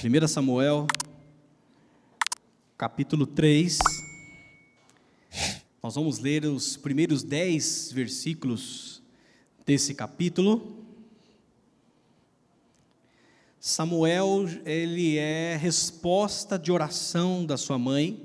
[0.00, 0.86] 1 Samuel,
[2.76, 3.78] capítulo 3.
[5.82, 9.02] Nós vamos ler os primeiros dez versículos
[9.66, 10.84] desse capítulo.
[13.58, 18.22] Samuel, ele é resposta de oração da sua mãe,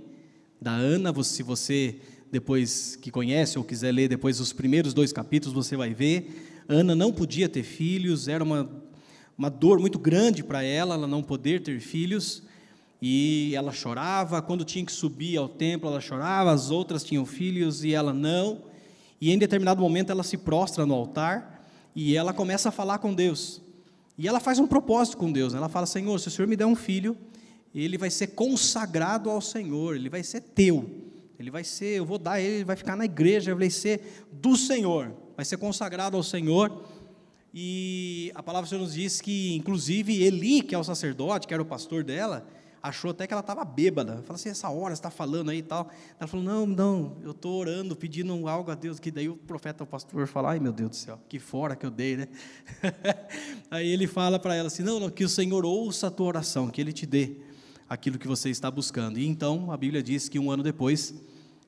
[0.62, 1.12] da Ana.
[1.24, 1.96] Se você
[2.32, 6.64] depois que conhece ou quiser ler depois os primeiros dois capítulos, você vai ver.
[6.68, 8.70] Ana não podia ter filhos, era uma,
[9.38, 12.44] uma dor muito grande para ela, ela não poder ter filhos
[13.02, 14.42] e ela chorava.
[14.42, 16.52] Quando tinha que subir ao templo, ela chorava.
[16.52, 18.62] As outras tinham filhos e ela não.
[19.20, 23.14] E em determinado momento ela se prostra no altar e ela começa a falar com
[23.14, 23.62] Deus.
[24.18, 25.54] E ela faz um propósito com Deus.
[25.54, 27.18] Ela fala: Senhor, se o Senhor me der um filho,
[27.74, 30.90] ele vai ser consagrado ao Senhor, ele vai ser teu.
[31.40, 34.26] Ele vai ser, eu vou dar ele, ele vai ficar na igreja, ele vai ser
[34.32, 36.86] do Senhor, vai ser consagrado ao Senhor.
[37.54, 41.54] E a palavra do Senhor nos diz que, inclusive, Eli, que é o sacerdote, que
[41.54, 42.48] era o pastor dela,
[42.82, 44.24] achou até que ela estava bêbada.
[44.24, 45.90] Fala assim, essa hora você está falando aí e tal.
[46.20, 49.00] Ela falou, não, não, eu estou orando, pedindo algo a Deus.
[49.00, 51.86] Que daí o profeta, o pastor, fala, ai meu Deus do céu, que fora que
[51.86, 52.28] eu dei, né?
[53.72, 56.70] aí ele fala para ela assim, não, não, que o Senhor ouça a tua oração,
[56.70, 57.38] que Ele te dê
[57.88, 59.20] aquilo que você está buscando.
[59.20, 61.14] E então, a Bíblia diz que um ano depois,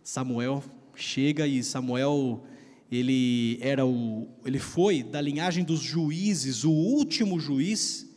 [0.04, 0.64] Samuel
[0.96, 2.44] chega e Samuel
[2.92, 8.08] ele era o ele foi da linhagem dos juízes, o último juiz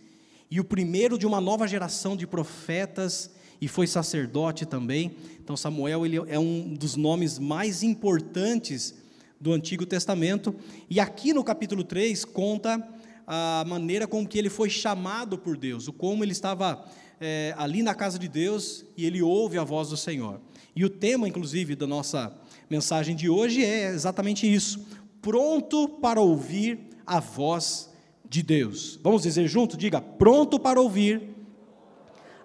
[0.50, 5.16] e o primeiro de uma nova geração de profetas e foi sacerdote também.
[5.42, 8.94] Então Samuel ele é um dos nomes mais importantes
[9.40, 10.54] do Antigo Testamento
[10.90, 12.86] e aqui no capítulo 3 conta
[13.26, 16.84] a maneira com que ele foi chamado por Deus, o como ele estava
[17.20, 20.40] é, ali na casa de Deus e ele ouve a voz do Senhor.
[20.74, 22.32] E o tema, inclusive, da nossa
[22.70, 24.86] mensagem de hoje é exatamente isso:
[25.20, 27.90] pronto para ouvir a voz
[28.28, 28.98] de Deus.
[29.02, 29.76] Vamos dizer junto?
[29.76, 31.22] Diga, pronto para ouvir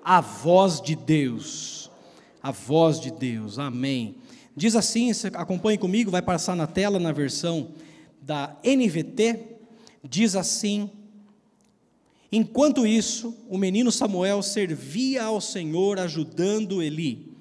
[0.03, 1.91] a voz de Deus.
[2.41, 4.15] A voz de Deus, amém.
[4.55, 7.69] Diz assim, acompanhe comigo, vai passar na tela na versão
[8.21, 9.39] da NVT.
[10.03, 10.89] Diz assim:
[12.31, 17.32] Enquanto isso, o menino Samuel servia ao Senhor ajudando Eli.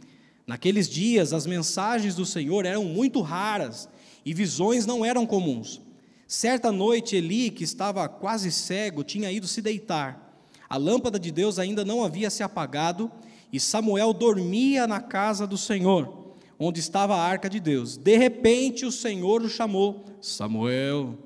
[0.46, 3.88] Naqueles dias, as mensagens do Senhor eram muito raras
[4.24, 5.80] e visões não eram comuns.
[6.26, 10.32] Certa noite, Eli, que estava quase cego, tinha ido se deitar.
[10.68, 13.10] A lâmpada de Deus ainda não havia se apagado
[13.52, 17.98] e Samuel dormia na casa do Senhor, onde estava a arca de Deus.
[17.98, 21.18] De repente, o Senhor o chamou: Samuel.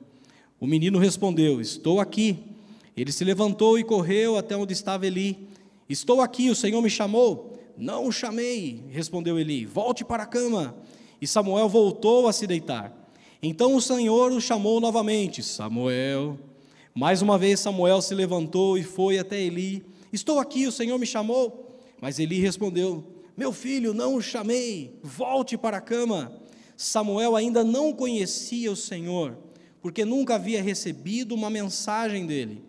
[0.58, 2.38] O menino respondeu: Estou aqui.
[2.96, 5.38] Ele se levantou e correu até onde estava Eli.
[5.88, 7.55] Estou aqui, o Senhor me chamou.
[7.76, 9.66] Não o chamei, respondeu Eli.
[9.66, 10.76] Volte para a cama.
[11.20, 12.92] E Samuel voltou a se deitar.
[13.42, 16.38] Então o Senhor o chamou novamente, Samuel.
[16.94, 19.84] Mais uma vez Samuel se levantou e foi até Eli.
[20.12, 21.78] Estou aqui, o Senhor me chamou.
[22.00, 23.04] Mas Eli respondeu:
[23.36, 26.32] Meu filho, não o chamei, volte para a cama.
[26.76, 29.36] Samuel ainda não conhecia o Senhor,
[29.80, 32.62] porque nunca havia recebido uma mensagem dele.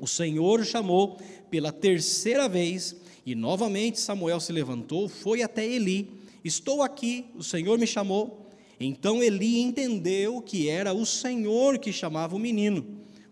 [0.00, 1.18] O Senhor o chamou
[1.50, 6.10] pela terceira vez, e novamente Samuel se levantou, foi até Eli.
[6.44, 8.50] Estou aqui, o Senhor me chamou.
[8.80, 12.84] Então Eli entendeu que era o Senhor que chamava o menino.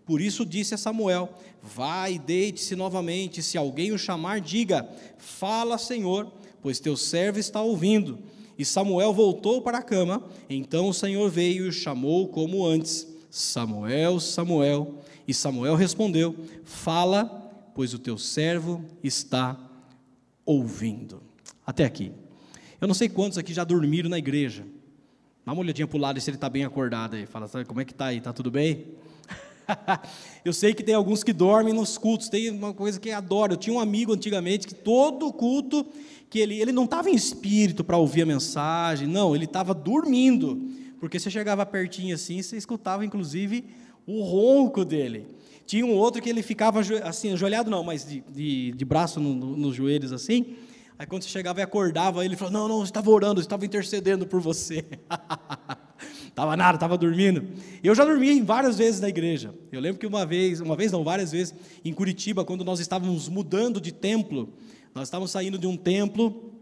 [0.07, 1.29] Por isso disse a Samuel:
[1.61, 3.43] Vai, deite-se novamente.
[3.43, 8.19] Se alguém o chamar, diga: Fala, Senhor, pois teu servo está ouvindo.
[8.57, 10.25] E Samuel voltou para a cama.
[10.49, 14.95] Então o Senhor veio e o chamou como antes: Samuel, Samuel.
[15.27, 17.25] E Samuel respondeu: Fala,
[17.75, 19.70] pois o teu servo está ouvindo.
[21.67, 22.13] Até aqui.
[22.81, 24.65] Eu não sei quantos aqui já dormiram na igreja.
[25.45, 27.27] Dá uma olhadinha para o lado se ele está bem acordado aí.
[27.27, 28.19] Fala, como é que está aí?
[28.19, 28.87] Está tudo bem?
[30.45, 32.29] eu sei que tem alguns que dormem nos cultos.
[32.29, 33.55] Tem uma coisa que adoro.
[33.55, 35.87] Eu tinha um amigo antigamente que todo culto
[36.31, 40.71] que ele, ele não estava em espírito para ouvir a mensagem, não, ele estava dormindo.
[41.01, 43.65] Porque você chegava pertinho assim, você escutava inclusive
[44.07, 45.27] o ronco dele.
[45.71, 49.37] Tinha um outro que ele ficava assim, ajoelhado não, mas de, de, de braço no,
[49.37, 50.57] no, nos joelhos assim,
[50.99, 53.65] Aí quando você chegava e acordava, ele falou: Não, não, eu estava orando, eu estava
[53.65, 54.85] intercedendo por você.
[56.29, 57.45] Estava nada, estava dormindo.
[57.83, 59.55] Eu já dormi várias vezes na igreja.
[59.71, 61.55] Eu lembro que uma vez, uma vez não, várias vezes,
[61.85, 64.49] em Curitiba, quando nós estávamos mudando de templo,
[64.95, 66.55] nós estávamos saindo de um templo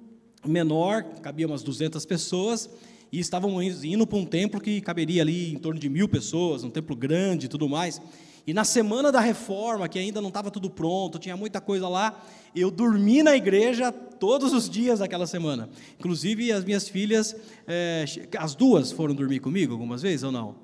[0.45, 2.69] menor, cabia umas 200 pessoas,
[3.13, 6.71] e estávamos indo para um templo que caberia ali em torno de mil pessoas, um
[6.71, 8.01] templo grande e tudo mais.
[8.49, 12.19] E na semana da reforma, que ainda não estava tudo pronto, tinha muita coisa lá,
[12.57, 15.69] eu dormi na igreja todos os dias daquela semana.
[15.99, 17.37] Inclusive, as minhas filhas,
[17.67, 18.07] é,
[18.39, 20.55] as duas foram dormir comigo algumas vezes ou não?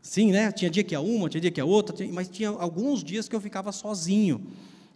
[0.00, 0.52] Sim, né?
[0.52, 3.34] Tinha dia que ia uma, tinha dia que ia outra, mas tinha alguns dias que
[3.34, 4.46] eu ficava sozinho.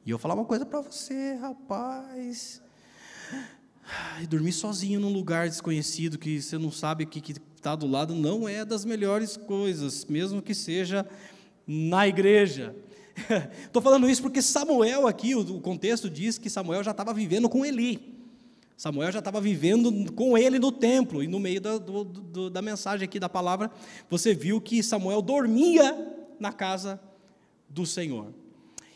[0.04, 2.62] E eu falar uma coisa para você, rapaz.
[4.22, 8.14] E dormir sozinho num lugar desconhecido que você não sabe o que está do lado
[8.14, 11.04] não é das melhores coisas, mesmo que seja
[11.66, 12.74] na igreja.
[13.64, 17.64] Estou falando isso porque Samuel aqui, o contexto diz que Samuel já estava vivendo com
[17.64, 18.14] Eli.
[18.76, 22.60] Samuel já estava vivendo com ele no templo, e no meio da, do, do, da
[22.60, 23.70] mensagem aqui da palavra,
[24.10, 27.00] você viu que Samuel dormia na casa
[27.70, 28.34] do Senhor.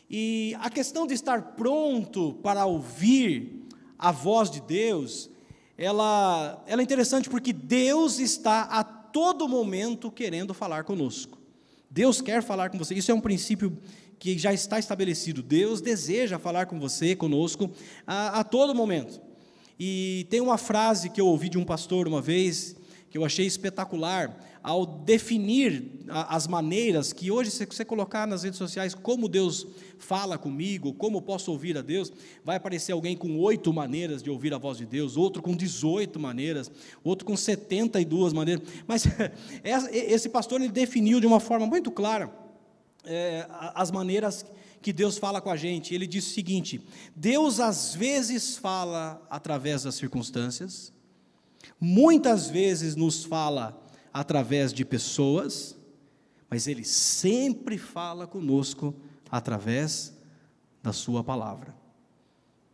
[0.09, 3.65] E a questão de estar pronto para ouvir
[3.99, 5.31] a voz de Deus,
[5.79, 11.40] ela, ela é interessante porque Deus está a todo momento querendo falar conosco.
[11.91, 12.95] Deus quer falar com você.
[12.95, 13.77] Isso é um princípio
[14.19, 15.43] que já está estabelecido.
[15.43, 17.71] Deus deseja falar com você, conosco,
[18.07, 19.21] a, a todo momento.
[19.79, 22.77] E tem uma frase que eu ouvi de um pastor uma vez,
[23.11, 28.59] que eu achei espetacular, ao definir as maneiras que hoje, se você colocar nas redes
[28.59, 29.67] sociais como Deus
[29.99, 32.13] fala comigo, como posso ouvir a Deus,
[32.45, 36.19] vai aparecer alguém com oito maneiras de ouvir a voz de Deus, outro com 18
[36.19, 36.71] maneiras,
[37.03, 38.67] outro com 72 maneiras.
[38.87, 39.05] Mas
[39.93, 42.31] esse pastor ele definiu de uma forma muito clara
[43.05, 44.45] é, as maneiras
[44.83, 45.95] que Deus fala com a gente.
[45.95, 46.81] Ele diz o seguinte:
[47.15, 50.93] Deus às vezes fala através das circunstâncias,
[51.81, 53.81] muitas vezes nos fala
[54.13, 55.77] através de pessoas,
[56.49, 58.95] mas Ele sempre fala conosco
[59.31, 60.13] através
[60.83, 61.75] da Sua palavra.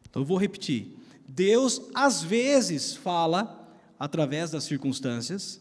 [0.09, 0.97] Então eu vou repetir:
[1.29, 3.69] Deus às vezes fala
[3.99, 5.61] através das circunstâncias,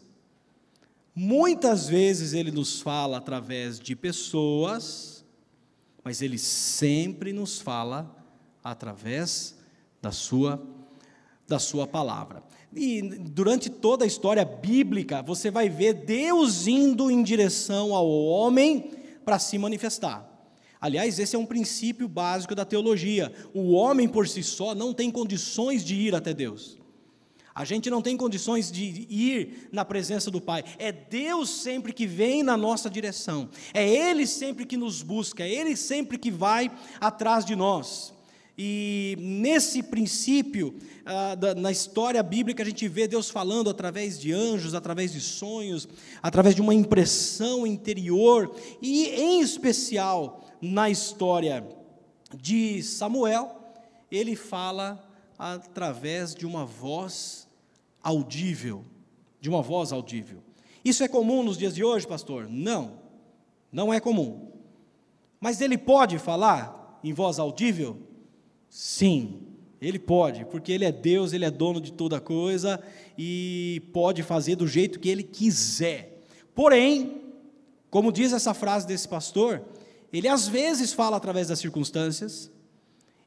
[1.14, 5.24] muitas vezes Ele nos fala através de pessoas,
[6.06, 8.14] mas ele sempre nos fala
[8.62, 9.56] através
[10.00, 10.64] da sua
[11.48, 12.42] da sua palavra.
[12.76, 18.90] E durante toda a história bíblica, você vai ver Deus indo em direção ao homem
[19.24, 20.30] para se manifestar.
[20.78, 23.32] Aliás, esse é um princípio básico da teologia.
[23.54, 26.78] O homem por si só não tem condições de ir até Deus.
[27.54, 30.62] A gente não tem condições de ir na presença do Pai.
[30.78, 33.48] É Deus sempre que vem na nossa direção.
[33.72, 35.42] É Ele sempre que nos busca.
[35.42, 36.70] É Ele sempre que vai
[37.00, 38.12] atrás de nós.
[38.58, 40.74] E nesse princípio,
[41.04, 45.86] ah, na história bíblica, a gente vê Deus falando através de anjos, através de sonhos,
[46.22, 51.66] através de uma impressão interior, e em especial na história
[52.34, 53.60] de Samuel,
[54.10, 55.06] ele fala
[55.38, 57.46] através de uma voz
[58.02, 58.84] audível,
[59.38, 60.42] de uma voz audível.
[60.82, 62.48] Isso é comum nos dias de hoje, pastor?
[62.48, 63.00] Não,
[63.70, 64.52] não é comum.
[65.38, 68.05] Mas ele pode falar em voz audível?
[68.78, 69.38] Sim,
[69.80, 72.78] ele pode, porque ele é Deus, ele é dono de toda coisa
[73.16, 76.22] e pode fazer do jeito que ele quiser.
[76.54, 77.22] Porém,
[77.88, 79.62] como diz essa frase desse pastor,
[80.12, 82.50] ele às vezes fala através das circunstâncias,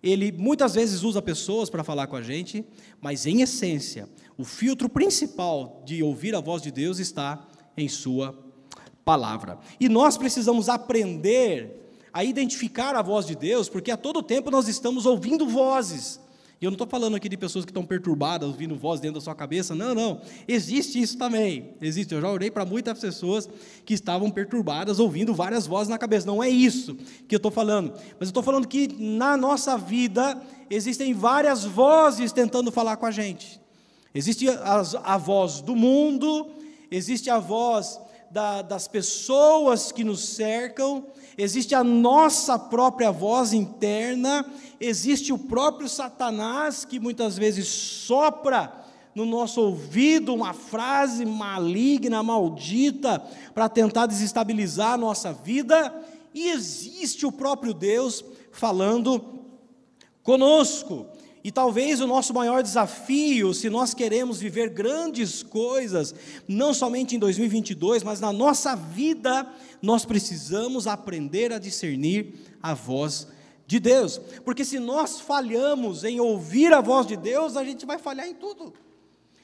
[0.04, 2.64] ele muitas vezes usa pessoas para falar com a gente,
[3.02, 4.08] mas em essência,
[4.38, 8.38] o filtro principal de ouvir a voz de Deus está em Sua
[9.04, 9.58] palavra.
[9.80, 14.68] E nós precisamos aprender a identificar a voz de Deus, porque a todo tempo nós
[14.68, 16.20] estamos ouvindo vozes.
[16.62, 19.22] E eu não estou falando aqui de pessoas que estão perturbadas, ouvindo voz dentro da
[19.22, 20.22] sua cabeça, não, não.
[20.46, 21.74] Existe isso também.
[21.82, 22.14] Existe.
[22.14, 23.50] Eu já orei para muitas pessoas
[23.86, 26.28] que estavam perturbadas, ouvindo várias vozes na cabeça.
[26.28, 26.96] Não é isso
[27.30, 27.92] que eu estou falando.
[27.92, 30.38] Mas eu estou falando que na nossa vida
[30.70, 33.62] existem várias vozes tentando falar com a gente.
[34.14, 36.48] Existe a, a voz do mundo,
[36.92, 41.06] existe a voz da, das pessoas que nos cercam,
[41.42, 44.46] existe a nossa própria voz interna,
[44.80, 53.24] existe o próprio Satanás que muitas vezes sopra no nosso ouvido uma frase maligna, maldita,
[53.54, 55.94] para tentar desestabilizar a nossa vida,
[56.34, 59.24] e existe o próprio Deus falando
[60.22, 61.06] conosco.
[61.44, 66.14] E talvez o nosso maior desafio, se nós queremos viver grandes coisas,
[66.48, 69.48] não somente em 2022, mas na nossa vida,
[69.82, 73.28] nós precisamos aprender a discernir a voz
[73.66, 74.20] de Deus.
[74.44, 78.34] Porque se nós falhamos em ouvir a voz de Deus, a gente vai falhar em
[78.34, 78.74] tudo.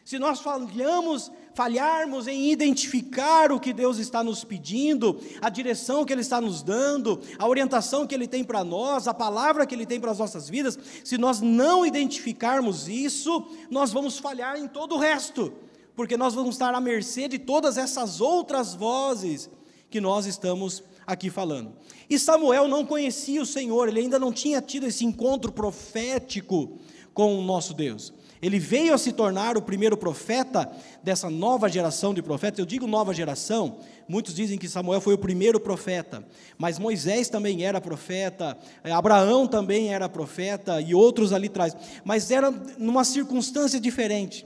[0.06, 6.14] Se nós falhamos, falharmos em identificar o que Deus está nos pedindo, a direção que
[6.14, 9.86] Ele está nos dando, a orientação que Ele tem para nós, a palavra que Ele
[9.86, 14.94] tem para as nossas vidas, se nós não identificarmos isso, nós vamos falhar em todo
[14.94, 15.52] o resto,
[15.96, 19.50] porque nós vamos estar à mercê de todas essas outras vozes
[19.90, 21.74] que nós estamos aqui falando.
[22.08, 26.78] E Samuel não conhecia o Senhor, ele ainda não tinha tido esse encontro profético
[27.12, 28.14] com o nosso Deus.
[28.46, 30.72] Ele veio a se tornar o primeiro profeta
[31.02, 32.60] dessa nova geração de profetas.
[32.60, 36.24] Eu digo nova geração, muitos dizem que Samuel foi o primeiro profeta,
[36.56, 42.30] mas Moisés também era profeta, eh, Abraão também era profeta e outros ali atrás, mas
[42.30, 44.46] era numa circunstância diferente.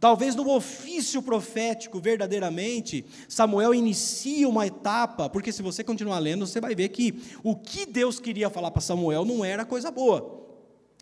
[0.00, 6.60] Talvez no ofício profético, verdadeiramente, Samuel inicia uma etapa, porque se você continuar lendo, você
[6.60, 10.40] vai ver que o que Deus queria falar para Samuel não era coisa boa.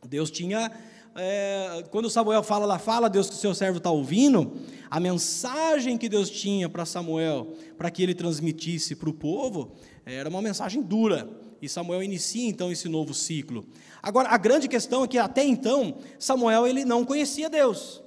[0.07, 0.71] Deus tinha
[1.19, 4.53] é, quando Samuel fala lá, fala Deus que o seu servo está ouvindo,
[4.89, 9.73] a mensagem que Deus tinha para Samuel, para que ele transmitisse para o povo,
[10.07, 11.29] era uma mensagem dura.
[11.61, 13.67] E Samuel inicia então esse novo ciclo.
[14.01, 18.01] Agora, a grande questão é que até então, Samuel ele não conhecia Deus.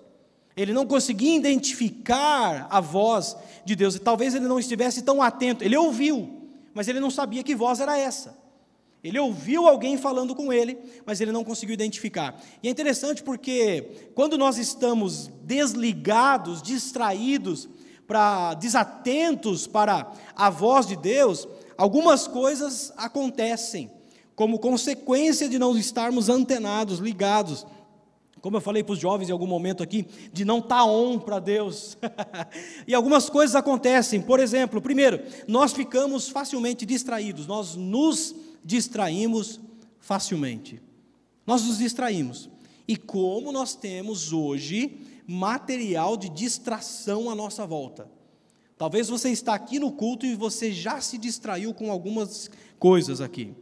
[0.56, 3.96] Ele não conseguia identificar a voz de Deus.
[3.96, 5.64] E talvez ele não estivesse tão atento.
[5.64, 8.41] Ele ouviu, mas ele não sabia que voz era essa.
[9.04, 12.40] Ele ouviu alguém falando com ele, mas ele não conseguiu identificar.
[12.62, 17.68] E é interessante porque quando nós estamos desligados, distraídos,
[18.12, 23.90] para desatentos para a voz de Deus, algumas coisas acontecem
[24.36, 27.66] como consequência de não estarmos antenados, ligados.
[28.42, 31.20] Como eu falei para os jovens em algum momento aqui, de não estar tá on
[31.20, 31.98] para Deus.
[32.86, 34.22] e algumas coisas acontecem.
[34.22, 39.60] Por exemplo, primeiro, nós ficamos facilmente distraídos, nós nos distraímos
[40.00, 40.82] facilmente.
[41.46, 42.50] Nós nos distraímos.
[42.88, 48.10] E como nós temos hoje material de distração à nossa volta.
[48.78, 52.50] Talvez você está aqui no culto e você já se distraiu com algumas
[52.80, 53.54] coisas aqui.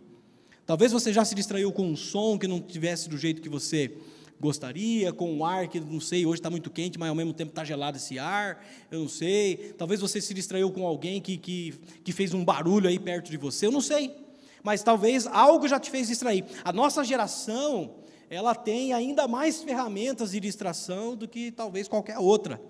[0.65, 3.97] Talvez você já se distraiu com um som que não tivesse do jeito que você
[4.39, 7.49] gostaria, com um ar que, não sei, hoje está muito quente, mas ao mesmo tempo
[7.49, 9.73] está gelado esse ar, eu não sei.
[9.77, 13.37] Talvez você se distraiu com alguém que, que, que fez um barulho aí perto de
[13.37, 14.28] você, eu não sei
[14.63, 16.45] mas talvez algo já te fez distrair.
[16.63, 17.95] A nossa geração,
[18.29, 22.61] ela tem ainda mais ferramentas de distração do que talvez qualquer outra,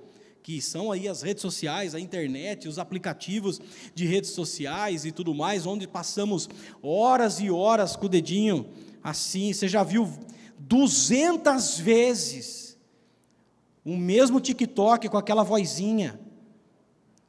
[0.42, 3.60] que são aí as redes sociais, a internet, os aplicativos
[3.94, 6.50] de redes sociais e tudo mais, onde passamos
[6.82, 8.70] horas e horas com o dedinho
[9.04, 9.52] assim.
[9.52, 10.10] Você já viu
[10.58, 12.78] 200 vezes
[13.84, 16.20] o mesmo TikTok com aquela vozinha,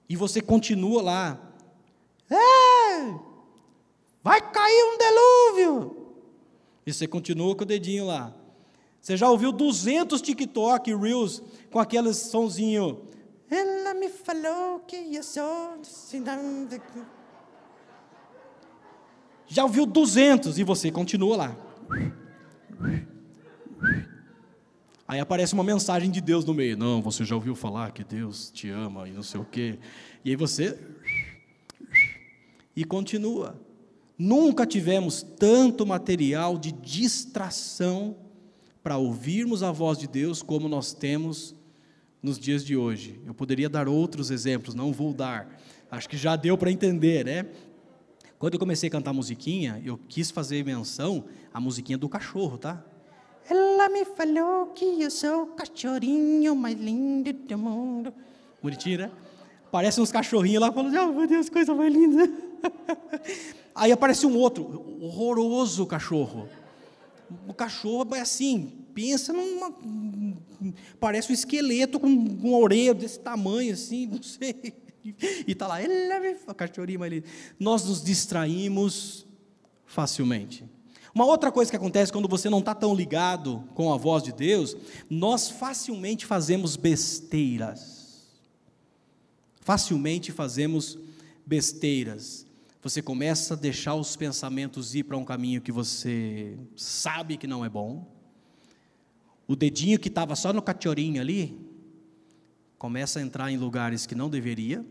[0.08, 1.52] e você continua lá.
[2.28, 3.29] É!
[4.22, 6.14] Vai cair um delúvio.
[6.86, 8.34] E você continua com o dedinho lá.
[9.00, 13.02] Você já ouviu 200 TikTok, Reels, com aqueles sonzinho.
[13.50, 15.80] Ela me falou que eu sou.
[19.46, 21.56] Já ouviu 200 e você continua lá.
[25.08, 26.76] Aí aparece uma mensagem de Deus no meio.
[26.76, 29.78] Não, você já ouviu falar que Deus te ama e não sei o quê.
[30.24, 30.78] E aí você.
[32.76, 33.69] E continua.
[34.22, 38.14] Nunca tivemos tanto material de distração
[38.82, 41.54] para ouvirmos a voz de Deus como nós temos
[42.22, 43.18] nos dias de hoje.
[43.24, 45.58] Eu poderia dar outros exemplos, não vou dar.
[45.90, 47.46] Acho que já deu para entender, né?
[48.38, 52.84] Quando eu comecei a cantar musiquinha, eu quis fazer menção à musiquinha do cachorro, tá?
[53.48, 58.12] Ela me falou que eu sou o cachorrinho mais lindo do mundo.
[58.62, 59.10] Bonitinho, né?
[59.72, 62.30] Parece uns cachorrinhos lá falando, oh meu Deus, coisa mais linda.
[63.80, 66.46] Aí aparece um outro, horroroso cachorro.
[67.48, 69.74] O cachorro é assim, pensa numa.
[71.00, 74.74] Parece um esqueleto com uma orelha desse tamanho, assim, não sei.
[75.02, 76.12] E está lá, ele
[76.46, 77.24] a cachorrinho ali.
[77.58, 79.26] Nós nos distraímos
[79.86, 80.62] facilmente.
[81.14, 84.30] Uma outra coisa que acontece quando você não está tão ligado com a voz de
[84.30, 84.76] Deus,
[85.08, 88.28] nós facilmente fazemos besteiras.
[89.62, 90.98] Facilmente fazemos
[91.46, 92.49] besteiras
[92.82, 97.62] você começa a deixar os pensamentos ir para um caminho que você sabe que não
[97.62, 98.10] é bom.
[99.46, 101.60] O dedinho que estava só no cachorrinho ali,
[102.78, 104.82] começa a entrar em lugares que não deveria.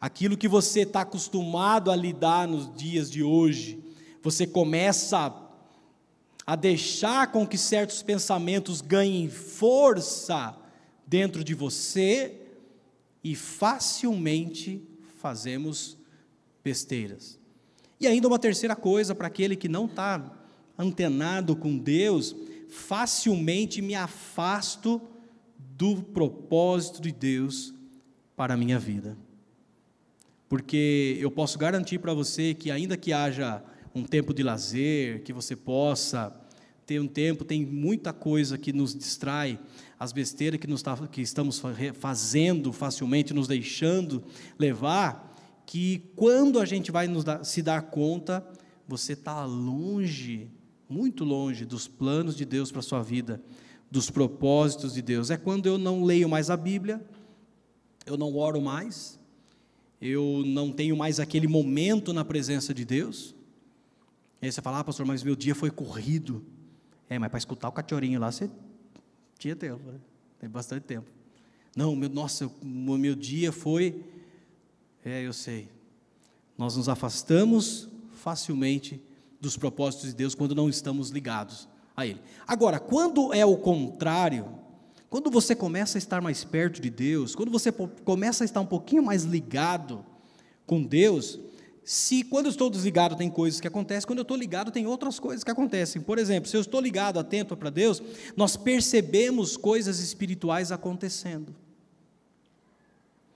[0.00, 3.78] Aquilo que você está acostumado a lidar nos dias de hoje,
[4.22, 5.34] você começa
[6.46, 10.56] a deixar com que certos pensamentos ganhem força
[11.06, 12.40] dentro de você
[13.22, 14.88] e facilmente
[15.22, 15.96] fazemos
[16.64, 17.38] besteiras.
[18.00, 20.20] E ainda uma terceira coisa, para aquele que não está
[20.76, 22.34] antenado com Deus,
[22.68, 25.00] facilmente me afasto
[25.56, 27.72] do propósito de Deus
[28.34, 29.16] para a minha vida.
[30.48, 33.62] Porque eu posso garantir para você que, ainda que haja
[33.94, 36.36] um tempo de lazer, que você possa
[36.92, 39.58] ter um tempo, tem muita coisa que nos distrai,
[39.98, 41.62] as besteiras que, nos, tá, que estamos
[41.94, 44.22] fazendo facilmente, nos deixando
[44.58, 45.34] levar,
[45.64, 48.46] que quando a gente vai dar, se dar conta,
[48.86, 50.50] você está longe,
[50.86, 53.40] muito longe dos planos de Deus para a sua vida,
[53.90, 55.30] dos propósitos de Deus.
[55.30, 57.02] É quando eu não leio mais a Bíblia,
[58.04, 59.18] eu não oro mais,
[59.98, 63.34] eu não tenho mais aquele momento na presença de Deus.
[64.42, 66.44] E aí você fala, ah, pastor, mas meu dia foi corrido.
[67.12, 68.50] É, mas para escutar o cachorrinho lá, você
[69.38, 69.98] tinha tempo, né?
[70.38, 71.10] tem bastante tempo.
[71.76, 74.02] Não, meu, nossa, o meu dia foi.
[75.04, 75.68] É, eu sei.
[76.56, 78.98] Nós nos afastamos facilmente
[79.38, 82.22] dos propósitos de Deus quando não estamos ligados a Ele.
[82.46, 84.48] Agora, quando é o contrário,
[85.10, 88.66] quando você começa a estar mais perto de Deus, quando você começa a estar um
[88.66, 90.02] pouquinho mais ligado
[90.64, 91.38] com Deus,
[91.84, 95.18] se quando eu estou desligado tem coisas que acontecem, quando eu estou ligado tem outras
[95.18, 96.00] coisas que acontecem.
[96.00, 98.00] Por exemplo, se eu estou ligado, atento para Deus,
[98.36, 101.54] nós percebemos coisas espirituais acontecendo.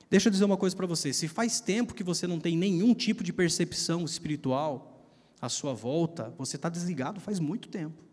[0.08, 2.94] Deixa eu dizer uma coisa para você: se faz tempo que você não tem nenhum
[2.94, 5.04] tipo de percepção espiritual
[5.40, 8.06] à sua volta, você está desligado faz muito tempo.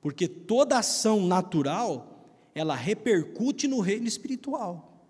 [0.00, 5.04] Porque toda ação natural, ela repercute no reino espiritual.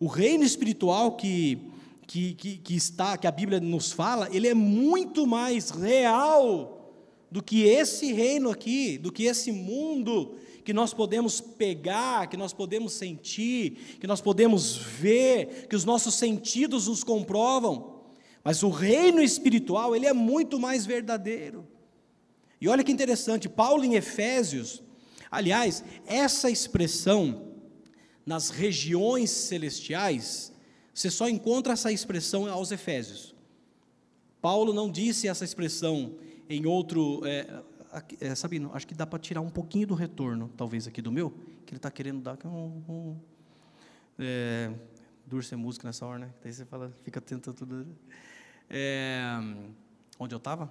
[0.00, 1.58] O reino espiritual que,
[2.08, 6.90] que, que, que está, que a Bíblia nos fala, ele é muito mais real
[7.30, 10.34] do que esse reino aqui, do que esse mundo
[10.64, 16.14] que nós podemos pegar, que nós podemos sentir, que nós podemos ver, que os nossos
[16.14, 18.00] sentidos nos comprovam.
[18.42, 21.68] Mas o reino espiritual, ele é muito mais verdadeiro.
[22.58, 24.82] E olha que interessante, Paulo em Efésios,
[25.30, 27.52] aliás, essa expressão
[28.24, 30.52] nas regiões celestiais,
[30.98, 33.32] você só encontra essa expressão aos Efésios.
[34.42, 37.22] Paulo não disse essa expressão em outro.
[37.24, 37.62] É,
[38.20, 41.30] é, Sabino, acho que dá para tirar um pouquinho do retorno, talvez aqui do meu,
[41.64, 42.82] que ele está querendo dar um.
[42.88, 43.16] um
[44.18, 44.72] é,
[45.24, 46.34] duro ser música nessa hora, né?
[46.42, 47.86] Daí você fala, fica a tudo.
[48.68, 49.22] É,
[50.18, 50.68] onde eu estava?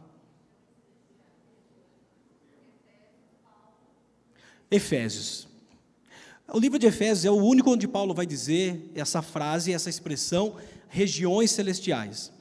[4.70, 5.48] Efésios.
[6.54, 10.56] O livro de Efésios é o único onde Paulo vai dizer essa frase, essa expressão,
[10.88, 12.32] regiões celestiais.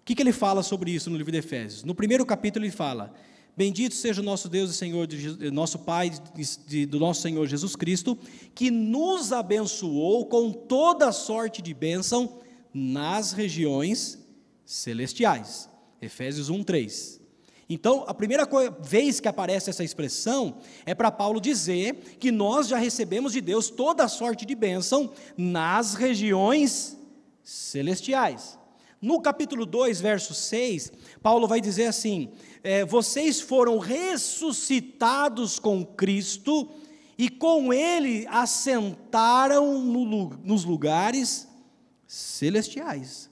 [0.00, 1.82] O que, que ele fala sobre isso no livro de Efésios?
[1.82, 3.14] No primeiro capítulo ele fala:
[3.56, 7.46] Bendito seja o nosso Deus e Senhor, de, nosso Pai, de, de, do nosso Senhor
[7.46, 8.16] Jesus Cristo,
[8.54, 12.38] que nos abençoou com toda sorte de bênção
[12.74, 14.18] nas regiões
[14.66, 15.66] celestiais.
[16.00, 17.25] Efésios 1, 3.
[17.68, 18.48] Então, a primeira
[18.80, 23.68] vez que aparece essa expressão é para Paulo dizer que nós já recebemos de Deus
[23.68, 26.96] toda sorte de bênção nas regiões
[27.42, 28.56] celestiais.
[29.02, 32.30] No capítulo 2, verso 6, Paulo vai dizer assim:
[32.62, 36.68] é, Vocês foram ressuscitados com Cristo
[37.18, 41.48] e com Ele assentaram no, nos lugares
[42.06, 43.28] celestiais.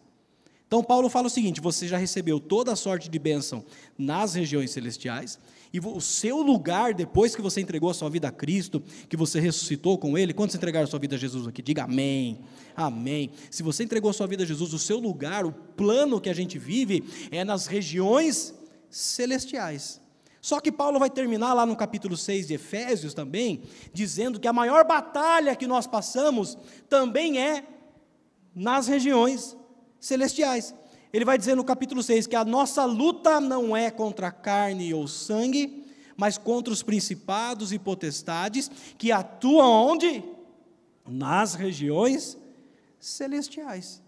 [0.74, 3.64] Então, Paulo fala o seguinte: você já recebeu toda a sorte de bênção
[3.96, 5.38] nas regiões celestiais,
[5.72, 9.38] e o seu lugar, depois que você entregou a sua vida a Cristo, que você
[9.38, 12.40] ressuscitou com Ele, quando você entregar a sua vida a Jesus aqui, diga amém,
[12.74, 13.30] amém.
[13.52, 16.34] Se você entregou a sua vida a Jesus, o seu lugar, o plano que a
[16.34, 18.52] gente vive, é nas regiões
[18.90, 20.00] celestiais.
[20.40, 24.52] Só que Paulo vai terminar lá no capítulo 6 de Efésios também, dizendo que a
[24.52, 26.58] maior batalha que nós passamos
[26.88, 27.64] também é
[28.52, 29.56] nas regiões
[30.04, 30.74] celestiais.
[31.12, 35.08] Ele vai dizer no capítulo 6 que a nossa luta não é contra carne ou
[35.08, 35.84] sangue,
[36.16, 40.22] mas contra os principados e potestades que atuam onde?
[41.06, 42.36] Nas regiões
[43.00, 44.02] celestiais.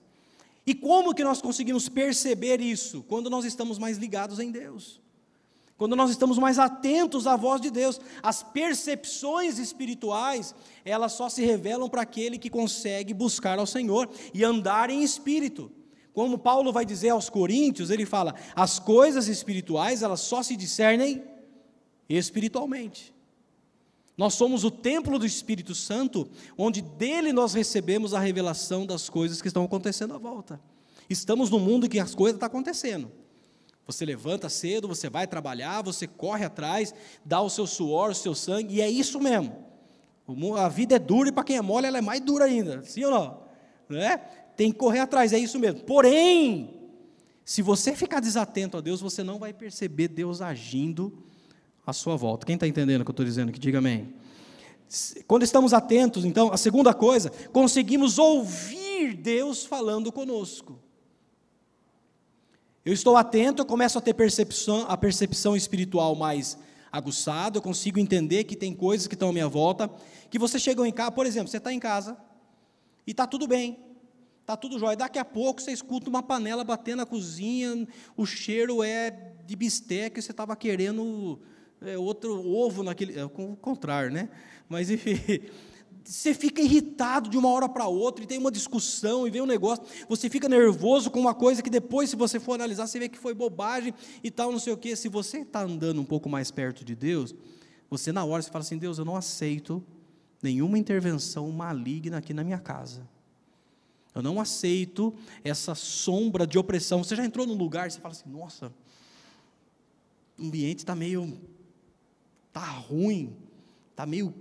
[0.67, 3.05] E como que nós conseguimos perceber isso?
[3.09, 5.01] Quando nós estamos mais ligados em Deus.
[5.79, 10.55] Quando nós estamos mais atentos à voz de Deus, as percepções espirituais,
[10.85, 15.71] elas só se revelam para aquele que consegue buscar ao Senhor e andar em espírito.
[16.17, 21.23] Como Paulo vai dizer aos Coríntios, ele fala: as coisas espirituais, elas só se discernem
[22.09, 23.15] espiritualmente.
[24.17, 26.27] Nós somos o templo do Espírito Santo,
[26.57, 30.59] onde dele nós recebemos a revelação das coisas que estão acontecendo à volta.
[31.11, 33.13] Estamos no mundo em que as coisas estão acontecendo.
[33.87, 36.95] Você levanta cedo, você vai trabalhar, você corre atrás,
[37.27, 39.55] dá o seu suor, o seu sangue, e é isso mesmo.
[40.57, 43.05] A vida é dura e para quem é mole ela é mais dura ainda, sim
[43.05, 43.47] ou não?
[43.89, 44.46] não é?
[44.57, 45.81] Tem que correr atrás, é isso mesmo.
[45.83, 46.75] Porém,
[47.45, 51.23] se você ficar desatento a Deus, você não vai perceber Deus agindo
[51.87, 52.47] à sua volta.
[52.47, 53.53] Quem está entendendo o que eu estou dizendo?
[53.53, 54.15] Que diga amém.
[55.27, 60.79] Quando estamos atentos, então, a segunda coisa, conseguimos ouvir Deus falando conosco.
[62.85, 66.57] Eu estou atento, eu começo a ter percepção, a percepção espiritual mais
[66.91, 69.91] aguçada, eu consigo entender que tem coisas que estão à minha volta,
[70.31, 72.17] que você chega em casa, por exemplo, você está em casa
[73.07, 73.79] e está tudo bem,
[74.47, 74.97] Tá tudo jóia.
[74.97, 80.21] Daqui a pouco você escuta uma panela batendo na cozinha, o cheiro é de bisteca
[80.21, 81.41] e você estava querendo
[81.81, 83.19] é, outro ovo naquele.
[83.19, 84.29] É o contrário, né?
[84.69, 85.19] Mas enfim.
[86.05, 89.47] Você fica irritado de uma hora para outra e tem uma discussão e vem um
[89.47, 93.09] negócio, você fica nervoso com uma coisa que depois, se você for analisar, você vê
[93.09, 94.95] que foi bobagem e tal, não sei o quê.
[94.95, 97.35] Se você está andando um pouco mais perto de Deus,
[97.91, 99.83] você na hora você fala assim: Deus, eu não aceito
[100.41, 103.16] nenhuma intervenção maligna aqui na minha casa.
[104.17, 107.05] Eu não aceito essa sombra de opressão.
[107.05, 108.73] Você já entrou num lugar e você fala assim: nossa,
[110.39, 111.39] o ambiente está meio.
[112.49, 113.37] está ruim,
[113.91, 114.35] está meio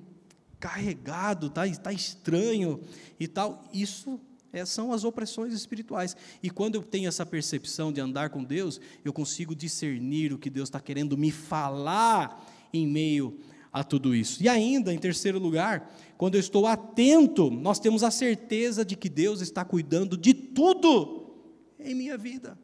[0.61, 2.79] carregado, está tá estranho
[3.19, 3.65] e tal.
[3.73, 4.17] Isso
[4.53, 6.15] é, são as opressões espirituais.
[6.41, 10.49] E quando eu tenho essa percepção de andar com Deus, eu consigo discernir o que
[10.49, 13.37] Deus está querendo me falar em meio
[13.75, 14.41] a tudo isso.
[14.41, 19.09] E ainda, em terceiro lugar, quando eu estou atento, nós temos a certeza de que
[19.09, 21.35] Deus está cuidando de tudo
[21.77, 22.57] em minha vida.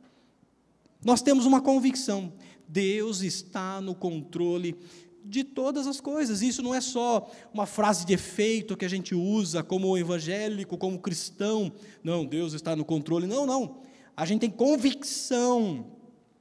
[1.03, 2.31] Nós temos uma convicção:
[2.65, 4.77] Deus está no controle
[5.25, 6.41] de todas as coisas.
[6.41, 10.97] Isso não é só uma frase de efeito que a gente usa como evangélico, como
[10.97, 11.73] cristão.
[12.01, 13.27] Não, Deus está no controle.
[13.27, 13.81] Não, não.
[14.15, 15.87] A gente tem convicção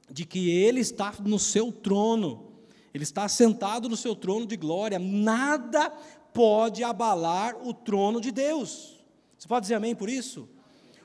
[0.09, 2.50] de que Ele está no seu trono.
[2.93, 4.99] Ele está sentado no seu trono de glória.
[4.99, 5.89] Nada
[6.33, 8.99] pode abalar o trono de Deus.
[9.37, 10.47] Você pode dizer amém por isso?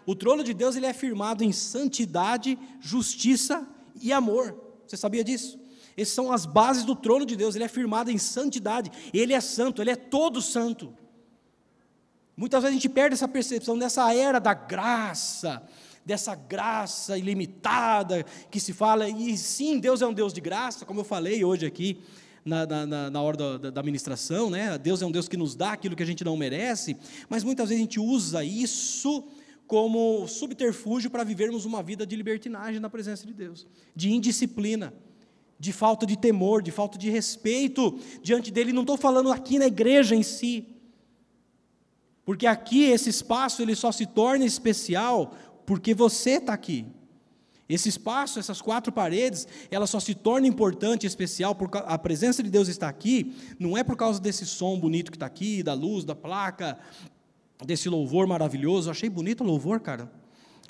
[0.05, 3.67] O trono de Deus ele é firmado em santidade, justiça
[4.01, 4.57] e amor.
[4.87, 5.59] Você sabia disso?
[5.97, 7.55] Essas são as bases do trono de Deus.
[7.55, 8.91] Ele é firmado em santidade.
[9.13, 10.95] Ele é santo, ele é todo santo.
[12.37, 15.67] Muitas vezes a gente perde essa percepção dessa era da graça,
[16.07, 19.09] dessa graça ilimitada que se fala.
[19.09, 22.01] E sim, Deus é um Deus de graça, como eu falei hoje aqui
[22.45, 24.79] na, na, na hora da, da ministração, né?
[24.79, 26.97] Deus é um Deus que nos dá aquilo que a gente não merece,
[27.29, 29.25] mas muitas vezes a gente usa isso
[29.67, 33.67] como subterfúgio para vivermos uma vida de libertinagem na presença de Deus,
[33.97, 34.95] de indisciplina,
[35.59, 38.73] de falta de temor, de falta de respeito diante dele.
[38.73, 40.69] Não estou falando aqui na igreja em si,
[42.25, 45.35] porque aqui esse espaço ele só se torna especial
[45.67, 46.87] porque você está aqui.
[47.69, 52.41] Esse espaço, essas quatro paredes, ela só se torna importante e especial porque a presença
[52.43, 55.75] de Deus está aqui, não é por causa desse som bonito que está aqui, da
[55.75, 56.79] luz, da placa,
[57.65, 58.89] desse louvor maravilhoso.
[58.89, 60.11] Eu achei bonito o louvor, cara.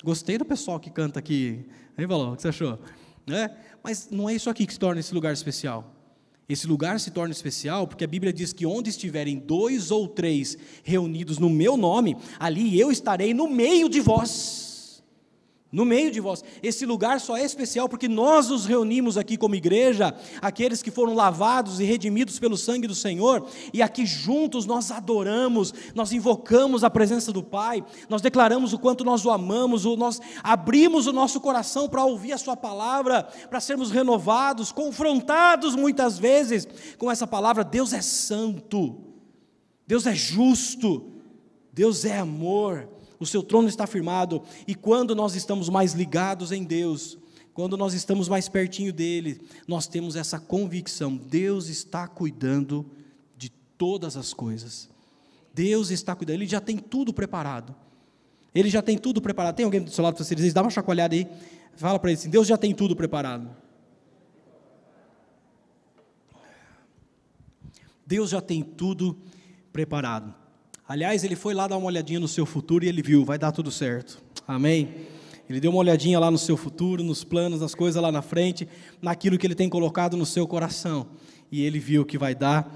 [0.03, 1.65] Gostei do pessoal que canta aqui.
[1.95, 2.79] Aí, Valor, o que você achou?
[3.27, 3.51] É?
[3.83, 5.93] Mas não é isso aqui que se torna esse lugar especial.
[6.49, 10.57] Esse lugar se torna especial porque a Bíblia diz que onde estiverem dois ou três
[10.83, 14.66] reunidos no meu nome, ali eu estarei no meio de vós
[15.71, 16.43] no meio de vós.
[16.63, 21.13] Esse lugar só é especial porque nós nos reunimos aqui como igreja, aqueles que foram
[21.13, 26.89] lavados e redimidos pelo sangue do Senhor, e aqui juntos nós adoramos, nós invocamos a
[26.89, 31.89] presença do Pai, nós declaramos o quanto nós o amamos, nós abrimos o nosso coração
[31.89, 37.63] para ouvir a Sua palavra, para sermos renovados, confrontados muitas vezes com essa palavra.
[37.63, 38.95] Deus é santo,
[39.85, 41.11] Deus é justo,
[41.73, 46.63] Deus é amor o seu trono está firmado, e quando nós estamos mais ligados em
[46.63, 47.17] Deus,
[47.53, 52.85] quando nós estamos mais pertinho dele, nós temos essa convicção: Deus está cuidando
[53.35, 54.89] de todas as coisas.
[55.53, 57.75] Deus está cuidando, Ele já tem tudo preparado.
[58.53, 59.55] Ele já tem tudo preparado.
[59.55, 61.27] Tem alguém do seu lado para você dizer, dá uma chacoalhada aí,
[61.75, 63.49] fala para ele assim: Deus já tem tudo preparado.
[68.05, 69.17] Deus já tem tudo
[69.73, 70.33] preparado.
[70.87, 73.51] Aliás, ele foi lá dar uma olhadinha no seu futuro e ele viu, vai dar
[73.51, 74.23] tudo certo.
[74.47, 74.95] Amém?
[75.49, 78.67] Ele deu uma olhadinha lá no seu futuro, nos planos, nas coisas lá na frente,
[79.01, 81.07] naquilo que ele tem colocado no seu coração.
[81.51, 82.69] E ele viu que vai dar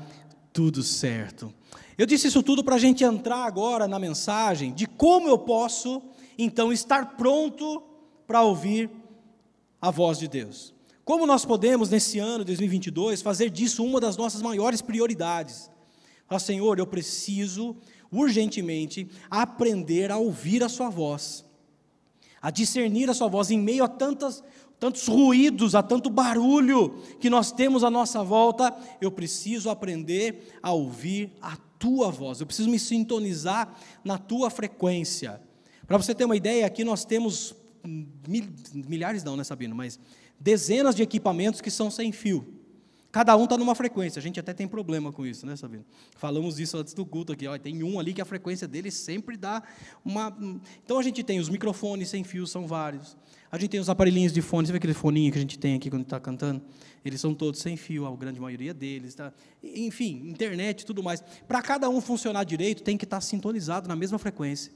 [0.51, 1.53] tudo certo.
[1.97, 6.01] Eu disse isso tudo para a gente entrar agora na mensagem de como eu posso,
[6.37, 7.81] então, estar pronto
[8.27, 8.89] para ouvir
[9.81, 10.73] a voz de Deus.
[11.05, 15.69] Como nós podemos, nesse ano 2022, fazer disso uma das nossas maiores prioridades?
[16.25, 17.75] Falar, Senhor, eu preciso
[18.11, 21.45] urgentemente aprender a ouvir a sua voz,
[22.41, 24.43] a discernir a sua voz em meio a tantas,
[24.79, 28.75] tantos ruídos, a tanto barulho que nós temos à nossa volta.
[28.99, 35.41] Eu preciso aprender a ouvir a tua voz, eu preciso me sintonizar na tua frequência.
[35.87, 37.55] Para você ter uma ideia, aqui nós temos
[38.87, 39.99] milhares, não, né, Sabino, mas
[40.39, 42.60] dezenas de equipamentos que são sem fio.
[43.11, 44.19] Cada um está numa frequência.
[44.19, 45.83] A gente até tem problema com isso, né, Sabino?
[46.15, 47.45] Falamos isso antes do culto aqui.
[47.45, 49.61] Ó, tem um ali que a frequência dele sempre dá
[50.05, 50.35] uma.
[50.85, 53.17] Então a gente tem os microfones sem fio, são vários.
[53.51, 54.65] A gente tem os aparelhinhos de fone.
[54.65, 56.61] Você vê aquele foninho que a gente tem aqui quando está cantando?
[57.03, 59.13] Eles são todos sem fio, a grande maioria deles.
[59.13, 59.33] Tá?
[59.61, 61.21] Enfim, internet e tudo mais.
[61.45, 64.71] Para cada um funcionar direito, tem que estar tá sintonizado na mesma frequência.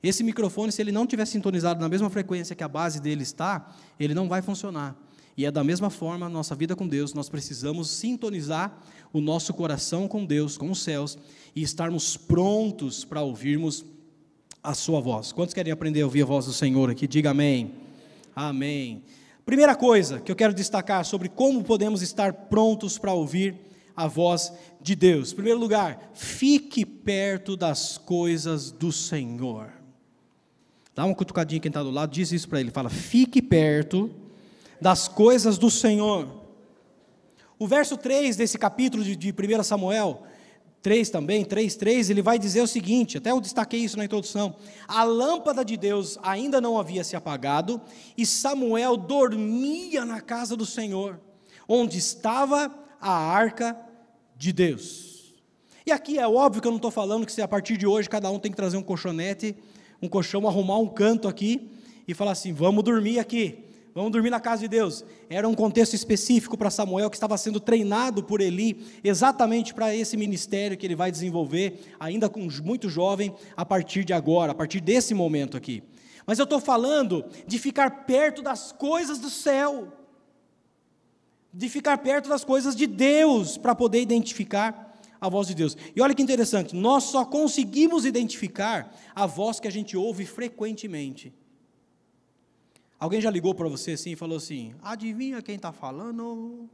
[0.00, 3.74] Esse microfone, se ele não tiver sintonizado na mesma frequência que a base dele está,
[3.98, 4.94] ele não vai funcionar.
[5.36, 8.80] E é da mesma forma nossa vida com Deus, nós precisamos sintonizar
[9.12, 11.18] o nosso coração com Deus, com os céus,
[11.54, 13.84] e estarmos prontos para ouvirmos
[14.62, 15.32] a sua voz.
[15.32, 17.06] Quantos querem aprender a ouvir a voz do Senhor aqui?
[17.06, 17.72] Diga amém.
[18.34, 19.02] Amém.
[19.44, 23.56] Primeira coisa que eu quero destacar sobre como podemos estar prontos para ouvir
[23.96, 25.32] a voz de Deus.
[25.32, 29.70] Em primeiro lugar, fique perto das coisas do Senhor.
[30.94, 32.70] Dá uma cutucadinha quem está do lado, diz isso para ele.
[32.70, 34.10] Fala, fique perto
[34.80, 36.28] das coisas do Senhor.
[37.58, 40.22] O verso 3 desse capítulo de, de 1 Samuel,
[40.82, 44.56] 3 também, 3, 3, ele vai dizer o seguinte: até eu destaquei isso na introdução.
[44.86, 47.80] A lâmpada de Deus ainda não havia se apagado,
[48.16, 51.20] e Samuel dormia na casa do Senhor,
[51.68, 53.76] onde estava a arca
[54.36, 55.34] de Deus.
[55.86, 58.08] E aqui é óbvio que eu não estou falando que se a partir de hoje
[58.08, 59.56] cada um tem que trazer um colchonete
[60.04, 61.70] um colchão, arrumar um canto aqui
[62.06, 63.63] e falar assim: vamos dormir aqui,
[63.94, 65.04] vamos dormir na casa de Deus.
[65.30, 70.16] Era um contexto específico para Samuel que estava sendo treinado por Eli exatamente para esse
[70.16, 74.80] ministério que ele vai desenvolver, ainda com muito jovem, a partir de agora, a partir
[74.80, 75.82] desse momento aqui.
[76.26, 79.92] Mas eu estou falando de ficar perto das coisas do céu,
[81.52, 85.76] de ficar perto das coisas de Deus, para poder identificar a voz de Deus.
[85.94, 91.32] E olha que interessante, nós só conseguimos identificar a voz que a gente ouve frequentemente.
[92.98, 96.68] Alguém já ligou para você assim e falou assim: adivinha quem está falando?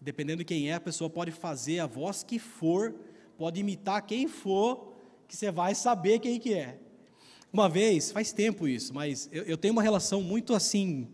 [0.00, 2.94] Dependendo de quem é, a pessoa pode fazer a voz que for,
[3.38, 4.92] pode imitar quem for,
[5.28, 6.78] que você vai saber quem que é.
[7.52, 11.06] Uma vez, faz tempo isso, mas eu, eu tenho uma relação muito assim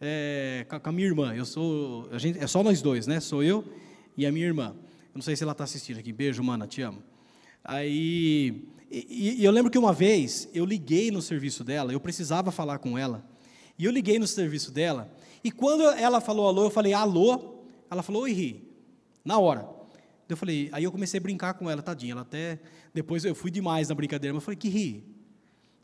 [0.00, 1.34] é, com a minha irmã.
[1.34, 3.20] Eu sou, a gente, é só nós dois, né?
[3.20, 3.64] Sou eu
[4.16, 4.76] e a minha irmã.
[4.78, 6.12] Eu não sei se ela está assistindo aqui.
[6.12, 7.02] Beijo, mana, te amo.
[7.64, 12.50] Aí, e, e eu lembro que uma vez eu liguei no serviço dela, eu precisava
[12.50, 13.24] falar com ela.
[13.78, 15.10] E eu liguei no serviço dela,
[15.42, 17.60] e quando ela falou alô, eu falei alô.
[17.90, 18.68] Ela falou oi, Ri,
[19.24, 19.68] na hora.
[20.28, 22.12] Eu falei, aí eu comecei a brincar com ela, tadinha.
[22.12, 22.58] Ela até,
[22.94, 25.04] depois eu fui demais na brincadeira, mas eu falei, que Ri?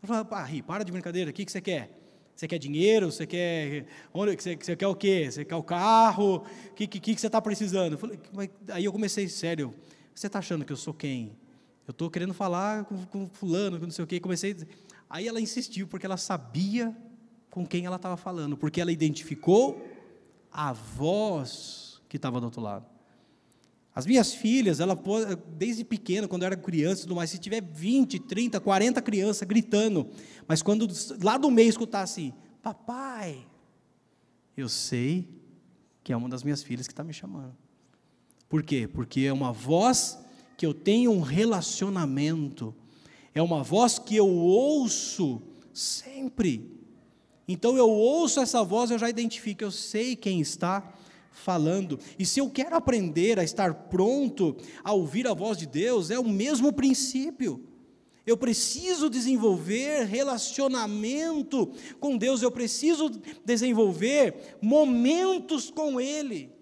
[0.03, 1.91] Ela falou, pá, Ri, para de brincadeira, o que, que você quer?
[2.35, 3.11] Você quer dinheiro?
[3.11, 3.87] Você quer.
[4.13, 5.29] Onde, você, você quer o quê?
[5.31, 6.45] Você quer o carro?
[6.71, 7.95] O que, que, que você está precisando?
[7.95, 8.21] Eu falei,
[8.69, 9.75] aí eu comecei, sério,
[10.15, 11.33] você está achando que eu sou quem?
[11.87, 14.19] Eu estou querendo falar com, com fulano, não sei o quê.
[14.19, 14.57] Comecei.
[15.09, 16.97] Aí ela insistiu, porque ela sabia
[17.51, 19.87] com quem ela estava falando, porque ela identificou
[20.53, 22.85] a voz que estava do outro lado.
[23.95, 24.99] As minhas filhas, ela
[25.57, 29.49] desde pequena, quando eu era criança e tudo mais, se tiver 20, 30, 40 crianças
[29.49, 30.07] gritando,
[30.47, 30.87] mas quando
[31.23, 33.47] lá do meio escutar assim, papai,
[34.55, 35.27] eu sei
[36.05, 37.57] que é uma das minhas filhas que está me chamando.
[38.49, 38.87] Por quê?
[38.87, 40.19] Porque é uma voz
[40.57, 42.75] que eu tenho um relacionamento,
[43.35, 45.43] é uma voz que eu ouço
[45.73, 46.71] sempre.
[47.47, 50.93] Então eu ouço essa voz, eu já identifico, eu sei quem está
[51.31, 52.01] falando.
[52.19, 56.19] E se eu quero aprender a estar pronto a ouvir a voz de Deus, é
[56.19, 57.63] o mesmo princípio.
[58.27, 63.09] Eu preciso desenvolver relacionamento com Deus, eu preciso
[63.45, 66.56] desenvolver momentos com Ele.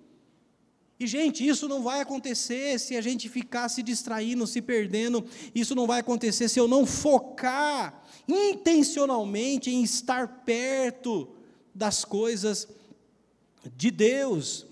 [0.98, 5.24] E, gente, isso não vai acontecer se a gente ficar se distraindo, se perdendo.
[5.54, 11.28] Isso não vai acontecer se eu não focar intencionalmente em estar perto
[11.74, 12.68] das coisas
[13.76, 14.66] de Deus.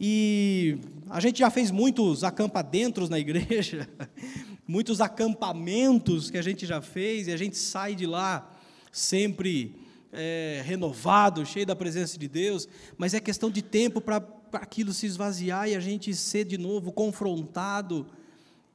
[0.00, 3.88] E a gente já fez muitos acampadentros na igreja,
[4.66, 8.50] muitos acampamentos que a gente já fez, e a gente sai de lá
[8.90, 9.76] sempre
[10.12, 14.20] é, renovado, cheio da presença de Deus, mas é questão de tempo para
[14.60, 18.06] aquilo se esvaziar e a gente ser de novo confrontado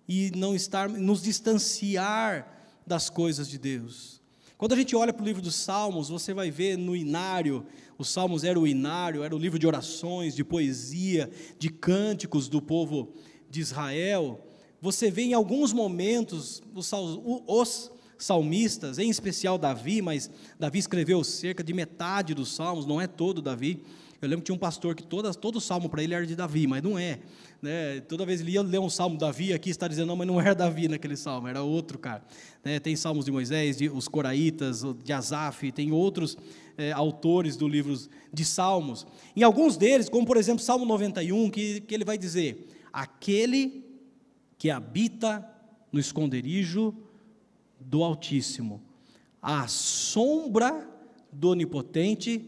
[0.08, 2.48] e não estar, nos distanciar
[2.86, 4.22] das coisas de Deus.
[4.58, 7.66] Quando a gente olha para o livro dos Salmos, você vai ver no inário
[7.98, 12.62] os salmos eram o inário, era o livro de orações, de poesia, de cânticos do
[12.62, 13.12] povo
[13.50, 14.40] de Israel.
[14.80, 16.92] Você vê em alguns momentos os,
[17.48, 23.08] os salmistas, em especial Davi, mas Davi escreveu cerca de metade dos salmos, não é
[23.08, 23.84] todo Davi.
[24.20, 26.66] Eu lembro que tinha um pastor que todas, todo salmo para ele era de Davi,
[26.66, 27.20] mas não é.
[27.62, 28.00] Né?
[28.02, 30.56] Toda vez ele ia ler um salmo Davi, aqui está dizendo, não, mas não era
[30.56, 32.24] Davi naquele salmo, era outro cara.
[32.64, 32.80] Né?
[32.80, 36.36] Tem salmos de Moisés, de, os Coraitas, de Asaf, tem outros
[36.78, 37.96] é, autores do livro
[38.34, 39.06] de Salmos.
[39.36, 43.84] Em alguns deles, como por exemplo Salmo 91, que, que ele vai dizer: Aquele
[44.58, 45.48] que habita
[45.92, 46.94] no esconderijo
[47.80, 48.82] do Altíssimo,
[49.42, 50.88] à sombra
[51.32, 52.48] do Onipotente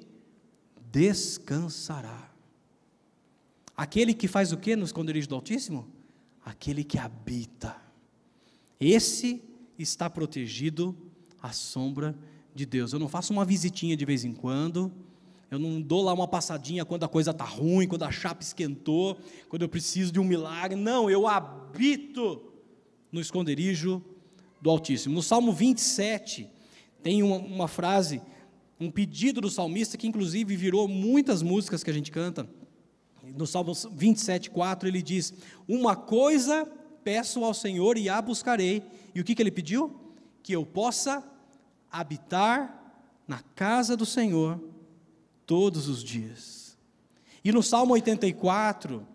[0.91, 2.31] descansará.
[3.75, 5.87] Aquele que faz o que no esconderijo do Altíssimo?
[6.43, 7.75] Aquele que habita.
[8.79, 9.41] Esse
[9.77, 10.95] está protegido
[11.41, 12.17] à sombra
[12.53, 12.91] de Deus.
[12.91, 14.91] Eu não faço uma visitinha de vez em quando,
[15.49, 19.17] eu não dou lá uma passadinha quando a coisa está ruim, quando a chapa esquentou,
[19.47, 20.75] quando eu preciso de um milagre.
[20.75, 22.41] Não, eu habito
[23.11, 24.03] no esconderijo
[24.61, 25.15] do Altíssimo.
[25.15, 26.49] No Salmo 27,
[27.01, 28.21] tem uma, uma frase,
[28.79, 32.49] um pedido do salmista que inclusive virou muitas músicas que a gente canta.
[33.35, 35.33] No Salmo 27, 4, ele diz:
[35.67, 36.65] Uma coisa
[37.03, 38.83] peço ao Senhor e a buscarei.
[39.13, 39.99] E o que, que ele pediu?
[40.41, 41.23] Que eu possa
[41.91, 42.93] habitar
[43.27, 44.59] na casa do Senhor
[45.45, 46.77] todos os dias.
[47.43, 49.05] E no Salmo 84,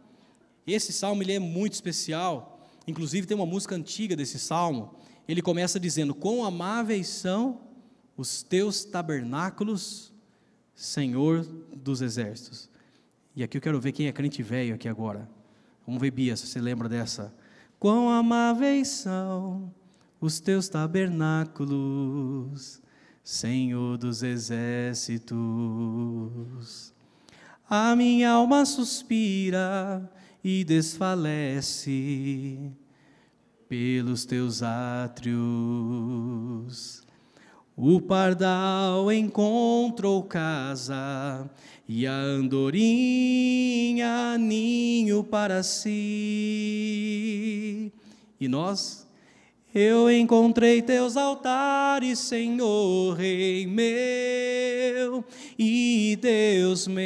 [0.66, 2.68] esse salmo ele é muito especial.
[2.86, 4.94] Inclusive tem uma música antiga desse salmo.
[5.26, 7.60] Ele começa dizendo: "Quão amáveis são
[8.16, 10.12] os teus tabernáculos,
[10.74, 12.68] Senhor dos exércitos".
[13.36, 15.28] E aqui eu quero ver quem é crente velho aqui agora.
[15.86, 17.34] Vamos ver Bia, se você lembra dessa.
[17.78, 19.72] Quão amáveis são
[20.20, 22.80] os teus tabernáculos,
[23.22, 25.34] Senhor dos exércitos.
[27.68, 30.10] A minha alma suspira
[30.42, 32.72] e desfalece
[33.68, 35.34] pelos teus átrios.
[37.76, 41.50] O pardal encontrou casa
[41.88, 43.58] e a andorinha
[44.38, 45.92] ninho para si.
[48.40, 49.04] E nós?
[49.74, 55.24] Eu encontrei teus altares, Senhor, Rei meu
[55.58, 57.04] e Deus meu.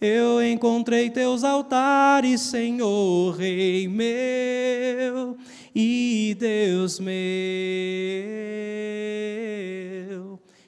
[0.00, 5.36] Eu encontrei teus altares, Senhor, Rei meu
[5.74, 7.10] e Deus meu.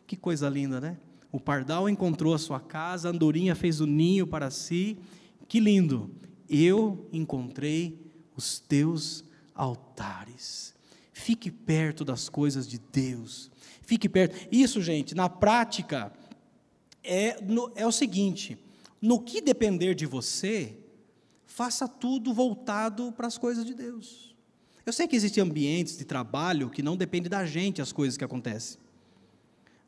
[0.07, 0.99] Que coisa linda, né?
[1.31, 4.99] O pardal encontrou a sua casa, a andorinha fez o ninho para si.
[5.49, 6.11] Que lindo!
[6.49, 10.75] Eu encontrei os teus altares.
[11.13, 13.51] Fique perto das coisas de Deus.
[13.83, 14.49] Fique perto.
[14.51, 16.13] Isso, gente, na prática,
[17.03, 18.59] é, no, é o seguinte:
[19.01, 20.77] no que depender de você,
[21.47, 24.32] faça tudo voltado para as coisas de Deus.
[24.85, 28.25] Eu sei que existem ambientes de trabalho que não depende da gente as coisas que
[28.25, 28.79] acontecem.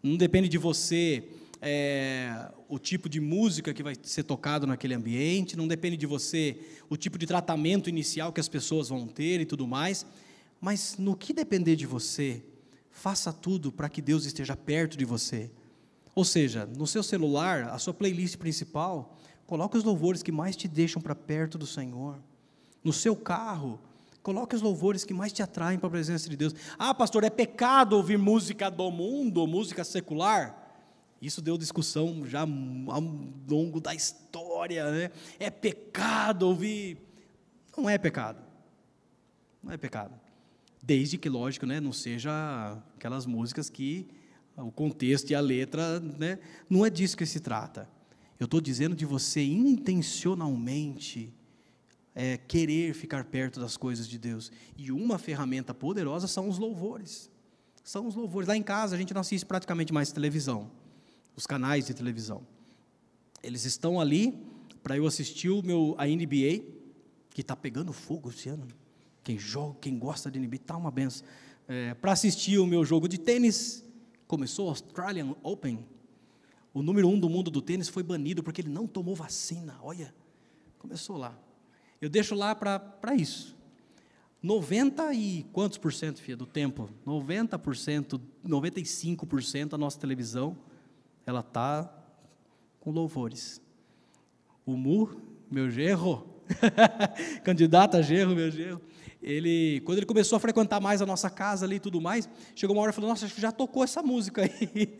[0.01, 1.25] Não depende de você
[1.61, 6.59] é, o tipo de música que vai ser tocado naquele ambiente, não depende de você
[6.89, 10.07] o tipo de tratamento inicial que as pessoas vão ter e tudo mais.
[10.61, 12.43] Mas no que depender de você,
[12.91, 15.51] faça tudo para que Deus esteja perto de você.
[16.15, 20.69] Ou seja, no seu celular, a sua playlist principal, coloque os louvores que mais te
[20.69, 22.21] deixam para perto do Senhor.
[22.85, 23.81] No seu carro,
[24.25, 26.55] Coloque os louvores que mais te atraem para a presença de Deus.
[26.79, 30.65] Ah, pastor, é pecado ouvir música do mundo, música secular?
[31.21, 33.03] Isso deu discussão já ao
[33.47, 35.11] longo da história, né?
[35.39, 36.97] É pecado ouvir.
[37.77, 38.43] Não é pecado.
[39.63, 40.19] Não é pecado.
[40.83, 44.09] Desde que, lógico, né, não seja aquelas músicas que
[44.57, 46.39] o contexto e a letra, né,
[46.71, 47.87] não é disso que se trata.
[48.41, 51.31] Eu estou dizendo de você intencionalmente
[52.15, 54.53] é, querer ficar perto das coisas de Deus.
[54.77, 57.31] E uma ferramenta poderosa são os louvores.
[57.83, 58.49] São os louvores.
[58.49, 60.71] Lá em casa a gente não assiste praticamente mais televisão,
[61.37, 62.47] os canais de televisão.
[63.43, 64.39] Eles estão ali
[64.83, 66.63] para eu assistir o meu a NBA,
[67.31, 68.67] que está pegando fogo esse ano.
[69.23, 71.27] Quem joga, quem gosta de NBA, está uma benção.
[71.67, 73.83] É, para assistir o meu jogo de tênis,
[74.27, 75.85] começou o Australian Open.
[76.73, 79.79] O número um do mundo do tênis foi banido porque ele não tomou vacina.
[79.83, 80.15] Olha,
[80.79, 81.39] começou lá.
[82.05, 83.57] Eu deixo lá para isso.
[84.43, 86.91] 90 e quantos por cento, filha, do tempo?
[87.07, 90.55] 90%, 95% da nossa televisão,
[91.25, 91.91] ela está
[92.79, 93.59] com louvores.
[94.67, 95.19] O Mu,
[95.51, 96.29] meu gerro,
[97.43, 98.83] candidato a gerro, meu gerro,
[99.23, 102.77] ele, quando ele começou a frequentar mais a nossa casa ali e tudo mais, chegou
[102.77, 104.95] uma hora e falou, nossa, acho que já tocou essa música aí.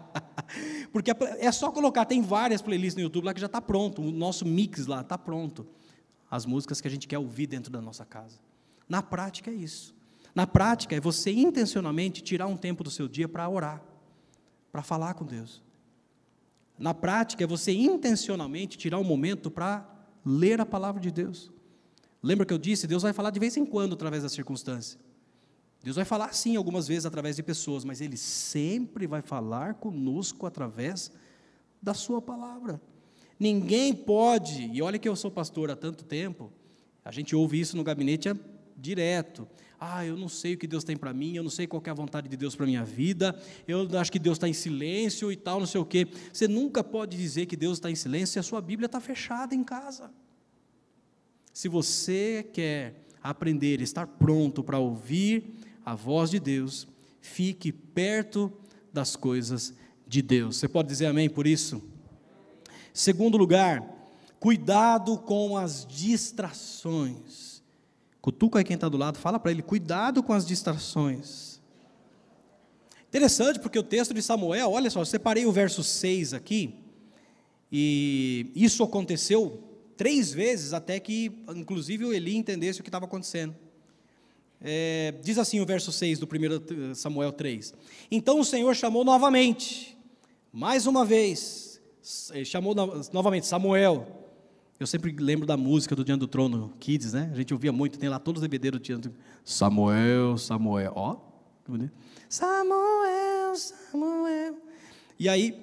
[0.90, 4.10] Porque é só colocar, tem várias playlists no YouTube lá que já está pronto, o
[4.10, 5.66] nosso mix lá está pronto
[6.36, 8.38] as músicas que a gente quer ouvir dentro da nossa casa.
[8.88, 9.94] Na prática é isso.
[10.34, 13.82] Na prática é você intencionalmente tirar um tempo do seu dia para orar,
[14.70, 15.62] para falar com Deus.
[16.78, 19.88] Na prática é você intencionalmente tirar um momento para
[20.24, 21.50] ler a palavra de Deus.
[22.22, 22.86] Lembra que eu disse?
[22.86, 25.00] Deus vai falar de vez em quando através da circunstância.
[25.82, 30.44] Deus vai falar sim algumas vezes através de pessoas, mas Ele sempre vai falar conosco
[30.44, 31.10] através
[31.80, 32.80] da Sua palavra.
[33.38, 36.50] Ninguém pode, e olha que eu sou pastor há tanto tempo,
[37.04, 38.28] a gente ouve isso no gabinete
[38.76, 39.46] direto.
[39.78, 41.90] Ah, eu não sei o que Deus tem para mim, eu não sei qual é
[41.90, 45.36] a vontade de Deus para minha vida, eu acho que Deus está em silêncio e
[45.36, 46.08] tal, não sei o quê.
[46.32, 49.54] Você nunca pode dizer que Deus está em silêncio se a sua Bíblia está fechada
[49.54, 50.10] em casa.
[51.52, 56.88] Se você quer aprender, estar pronto para ouvir a voz de Deus,
[57.20, 58.52] fique perto
[58.92, 59.74] das coisas
[60.06, 60.56] de Deus.
[60.56, 61.82] Você pode dizer amém por isso?
[62.96, 63.86] Segundo lugar,
[64.40, 67.62] cuidado com as distrações.
[68.22, 71.60] Cutuca aí quem está do lado, fala para ele, cuidado com as distrações.
[73.06, 76.74] Interessante, porque o texto de Samuel, olha só, eu separei o verso 6 aqui,
[77.70, 79.62] e isso aconteceu
[79.94, 83.54] três vezes até que, inclusive, o Eli entendesse o que estava acontecendo.
[84.58, 87.74] É, diz assim o verso 6 do 1 Samuel 3:
[88.10, 89.98] Então o Senhor chamou novamente,
[90.50, 91.65] mais uma vez,
[92.44, 92.74] chamou
[93.12, 94.06] novamente Samuel.
[94.78, 97.30] Eu sempre lembro da música do Diante do Trono Kids, né?
[97.32, 101.16] A gente ouvia muito, tem lá todos os bebedeiros do Samuel, Samuel, ó.
[102.28, 104.56] Samuel, Samuel.
[105.18, 105.58] E aí,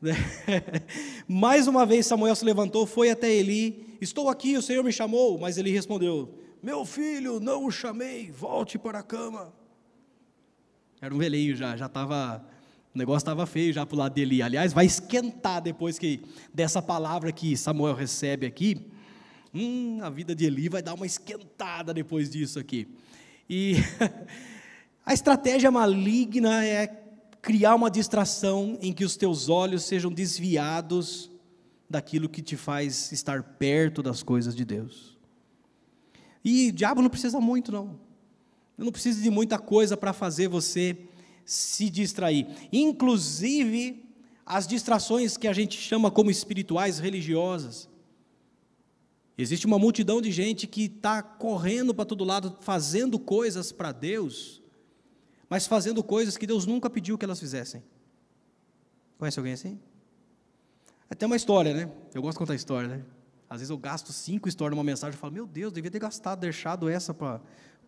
[1.26, 3.96] mais uma vez Samuel se levantou, foi até Eli.
[4.00, 5.38] Estou aqui, o Senhor me chamou.
[5.38, 9.52] Mas ele respondeu: Meu filho, não o chamei, volte para a cama.
[11.00, 12.44] Era um velhinho já, já estava.
[12.94, 14.42] O negócio estava feio já para o lado de Eli.
[14.42, 16.20] Aliás, vai esquentar depois que
[16.52, 18.84] dessa palavra que Samuel recebe aqui.
[19.54, 22.88] Hum, a vida de Eli vai dar uma esquentada depois disso aqui.
[23.48, 23.76] E
[25.06, 26.88] a estratégia maligna é
[27.40, 31.30] criar uma distração em que os teus olhos sejam desviados
[31.88, 35.16] daquilo que te faz estar perto das coisas de Deus.
[36.44, 38.00] E o diabo não precisa muito, não.
[38.76, 40.96] Não precisa de muita coisa para fazer você
[41.50, 42.46] se distrair.
[42.72, 44.08] Inclusive,
[44.46, 47.88] as distrações que a gente chama como espirituais, religiosas.
[49.36, 54.62] Existe uma multidão de gente que está correndo para todo lado, fazendo coisas para Deus,
[55.48, 57.82] mas fazendo coisas que Deus nunca pediu que elas fizessem.
[59.18, 59.80] Conhece alguém assim?
[61.08, 61.90] Até uma história, né?
[62.14, 63.02] Eu gosto de contar história, né?
[63.48, 66.38] Às vezes eu gasto cinco histórias numa mensagem e falo, meu Deus, devia ter gastado,
[66.38, 67.40] deixado essa para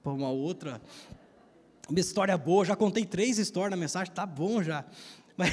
[0.04, 0.82] uma outra.
[1.88, 4.84] Uma história boa, já contei três histórias na mensagem, tá bom já.
[5.34, 5.50] Mas,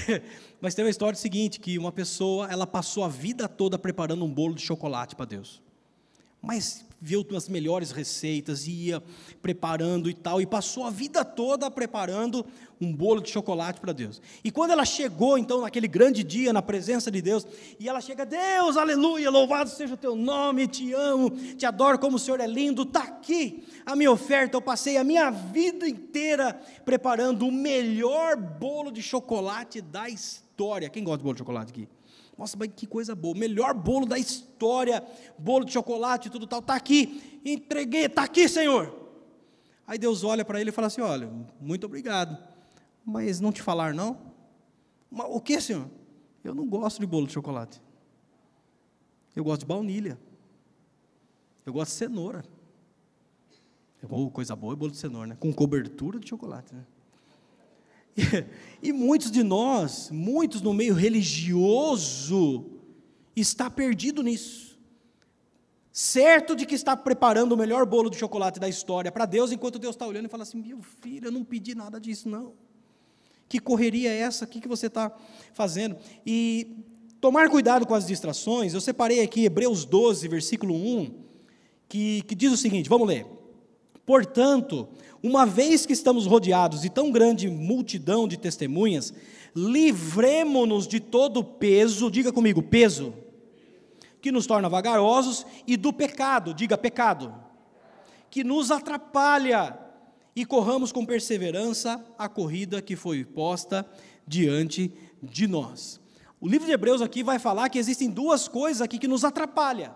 [0.60, 4.32] mas tem uma história seguinte, que uma pessoa, ela passou a vida toda preparando um
[4.32, 5.62] bolo de chocolate para Deus.
[6.42, 9.02] Mas viu as melhores receitas, ia
[9.42, 12.46] preparando e tal, e passou a vida toda preparando
[12.80, 14.22] um bolo de chocolate para Deus.
[14.44, 17.46] E quando ela chegou, então, naquele grande dia, na presença de Deus,
[17.80, 22.18] e ela chega, Deus, aleluia, louvado seja o teu nome, te amo, te adoro como
[22.18, 26.60] o Senhor é lindo, está aqui a minha oferta, eu passei a minha vida inteira
[26.84, 30.90] preparando o melhor bolo de chocolate da história.
[30.90, 31.88] Quem gosta de bolo de chocolate aqui?
[32.40, 35.06] Nossa, mas que coisa boa, melhor bolo da história,
[35.38, 38.98] bolo de chocolate e tudo tal, está aqui, entreguei, está aqui, Senhor.
[39.86, 41.30] Aí Deus olha para ele e fala assim: Olha,
[41.60, 42.42] muito obrigado,
[43.04, 44.18] mas não te falar não?
[45.12, 45.90] O que, Senhor?
[46.42, 47.82] Eu não gosto de bolo de chocolate,
[49.36, 50.18] eu gosto de baunilha,
[51.66, 52.46] eu gosto de cenoura.
[54.10, 55.38] Oh, coisa boa é bolo de cenoura, né?
[55.38, 56.86] Com cobertura de chocolate, né?
[58.82, 62.66] E, muitos de nós, muitos no meio religioso,
[63.36, 64.80] está perdido nisso.
[65.92, 69.78] Certo de que está preparando o melhor bolo de chocolate da história para Deus, enquanto
[69.78, 72.54] Deus está olhando e fala assim: meu filho, eu não pedi nada disso, não.
[73.50, 74.46] Que correria é essa?
[74.46, 75.12] O que, você está
[75.54, 75.98] fazendo?
[76.26, 76.78] E
[77.20, 81.12] tomar cuidado com as distrações, eu separei aqui Hebreus 12, versículo 1,
[81.90, 83.39] que, que diz o seguinte: vamos ler.
[84.10, 84.88] Portanto,
[85.22, 89.14] uma vez que estamos rodeados de tão grande multidão de testemunhas,
[89.56, 93.14] livremo-nos de todo o peso, diga comigo, peso,
[94.20, 97.32] que nos torna vagarosos, e do pecado, diga pecado,
[98.32, 99.78] que nos atrapalha,
[100.36, 103.86] e corramos com perseverança a corrida que foi posta
[104.26, 104.92] diante
[105.22, 106.02] de nós.
[106.42, 109.94] O livro de Hebreus aqui vai falar que existem duas coisas aqui que nos atrapalham,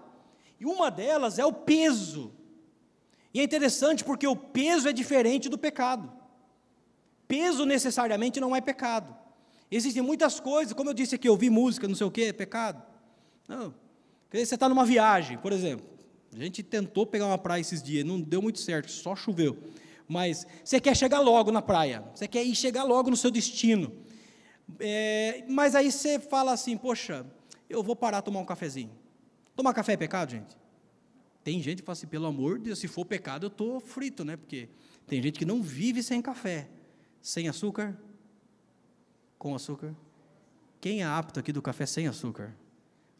[0.59, 2.42] e uma delas é o peso.
[3.33, 6.11] E é interessante porque o peso é diferente do pecado.
[7.27, 9.15] Peso necessariamente não é pecado.
[9.71, 12.83] Existem muitas coisas, como eu disse aqui, ouvir música, não sei o que, é pecado.
[13.47, 13.73] Não.
[14.31, 15.85] Você está numa viagem, por exemplo.
[16.35, 19.57] A gente tentou pegar uma praia esses dias, não deu muito certo, só choveu.
[20.07, 23.91] Mas você quer chegar logo na praia, você quer ir chegar logo no seu destino.
[24.79, 27.25] É, mas aí você fala assim, poxa,
[27.69, 28.91] eu vou parar tomar um cafezinho.
[29.55, 30.55] Tomar café é pecado, gente?
[31.43, 34.23] Tem gente que fala assim, pelo amor de Deus, se for pecado, eu estou frito,
[34.23, 34.37] né?
[34.37, 34.69] Porque
[35.05, 36.69] tem gente que não vive sem café.
[37.21, 37.97] Sem açúcar?
[39.37, 39.93] Com açúcar?
[40.79, 42.55] Quem é apto aqui do café sem açúcar?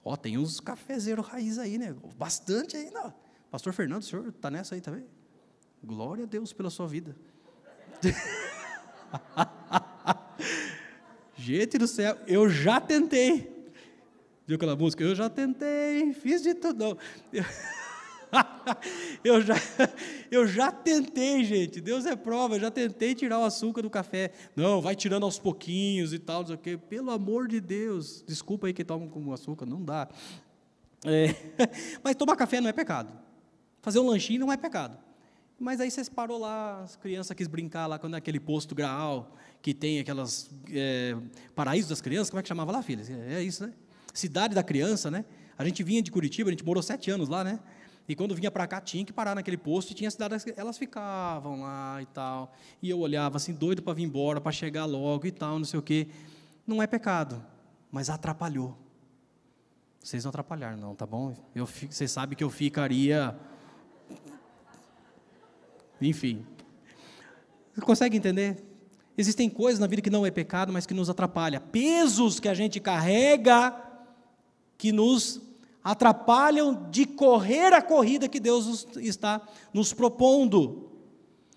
[0.03, 1.95] Ó, tem uns cafezeiros raiz aí, né?
[2.17, 3.13] Bastante não.
[3.51, 5.05] Pastor Fernando, o senhor está nessa aí também?
[5.83, 7.15] Glória a Deus pela sua vida.
[11.35, 13.53] gente do céu, eu já tentei.
[14.45, 15.03] Viu aquela música?
[15.03, 16.97] Eu já tentei, fiz de tudo.
[19.23, 19.55] Eu, já,
[20.31, 21.79] eu já tentei, gente.
[21.79, 24.31] Deus é prova, eu já tentei tirar o açúcar do café.
[24.55, 26.77] Não, vai tirando aos pouquinhos e tal, não sei o quê.
[26.77, 28.23] Pelo amor de Deus.
[28.25, 30.09] Desculpa aí que toma com açúcar, não dá.
[31.05, 31.35] É,
[32.03, 33.13] mas tomar café não é pecado.
[33.81, 34.97] Fazer um lanchinho não é pecado.
[35.59, 39.35] Mas aí você parou lá, as crianças quis brincar lá quando é aquele posto graal,
[39.61, 41.15] que tem aquelas é,
[41.55, 43.03] paraísos das crianças, como é que chamava lá, filha?
[43.29, 43.73] É isso, né?
[44.13, 45.23] Cidade da criança, né?
[45.57, 47.59] A gente vinha de Curitiba, a gente morou sete anos lá, né?
[48.07, 51.61] E quando vinha para cá, tinha que parar naquele posto e tinha cidades, elas ficavam
[51.61, 52.53] lá e tal.
[52.81, 55.79] E eu olhava assim, doido para vir embora, para chegar logo e tal, não sei
[55.79, 56.07] o quê.
[56.67, 57.43] Não é pecado,
[57.91, 58.77] mas atrapalhou.
[60.01, 61.33] Vocês não atrapalharam, não, tá bom?
[61.55, 63.37] Eu, vocês sabem que eu ficaria.
[66.01, 66.45] Enfim.
[67.81, 68.61] Consegue entender?
[69.17, 71.61] Existem coisas na vida que não é pecado, mas que nos atrapalha.
[71.61, 73.73] Pesos que a gente carrega
[74.77, 75.39] que nos
[75.83, 79.41] atrapalham de correr a corrida que Deus está
[79.73, 80.89] nos propondo.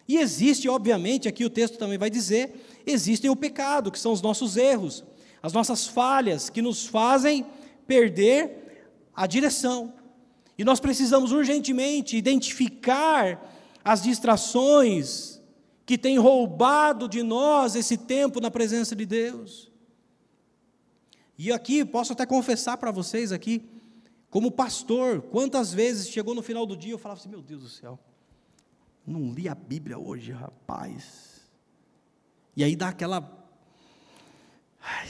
[0.09, 4.23] E existe, obviamente, aqui o texto também vai dizer, existem o pecado, que são os
[4.23, 5.05] nossos erros,
[5.43, 7.47] as nossas falhas que nos fazem
[7.87, 9.93] perder a direção.
[10.59, 13.53] E nós precisamos urgentemente identificar
[13.85, 15.41] as distrações
[15.85, 19.71] que têm roubado de nós esse tempo na presença de Deus.
[21.39, 23.63] E aqui posso até confessar para vocês aqui,
[24.31, 27.69] como pastor, quantas vezes chegou no final do dia eu falava assim: meu Deus do
[27.69, 27.99] céu,
[29.07, 31.41] não li a Bíblia hoje, rapaz.
[32.57, 33.47] E aí dá aquela.
[34.81, 35.09] Ai,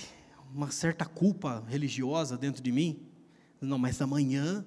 [0.53, 3.01] uma certa culpa religiosa dentro de mim.
[3.61, 4.65] Não, mas amanhã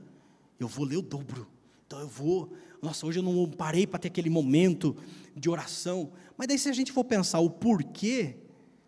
[0.60, 1.48] eu vou ler o dobro.
[1.86, 2.54] Então eu vou.
[2.82, 4.96] Nossa, hoje eu não parei para ter aquele momento
[5.36, 6.12] de oração.
[6.38, 8.38] Mas daí, se a gente for pensar o porquê,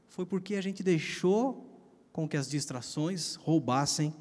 [0.08, 1.68] foi porque a gente deixou
[2.12, 4.14] com que as distrações roubassem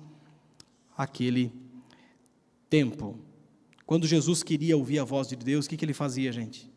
[1.02, 1.52] aquele
[2.68, 3.18] tempo.
[3.86, 6.70] Quando Jesus queria ouvir a voz de Deus, o que, que ele fazia, gente?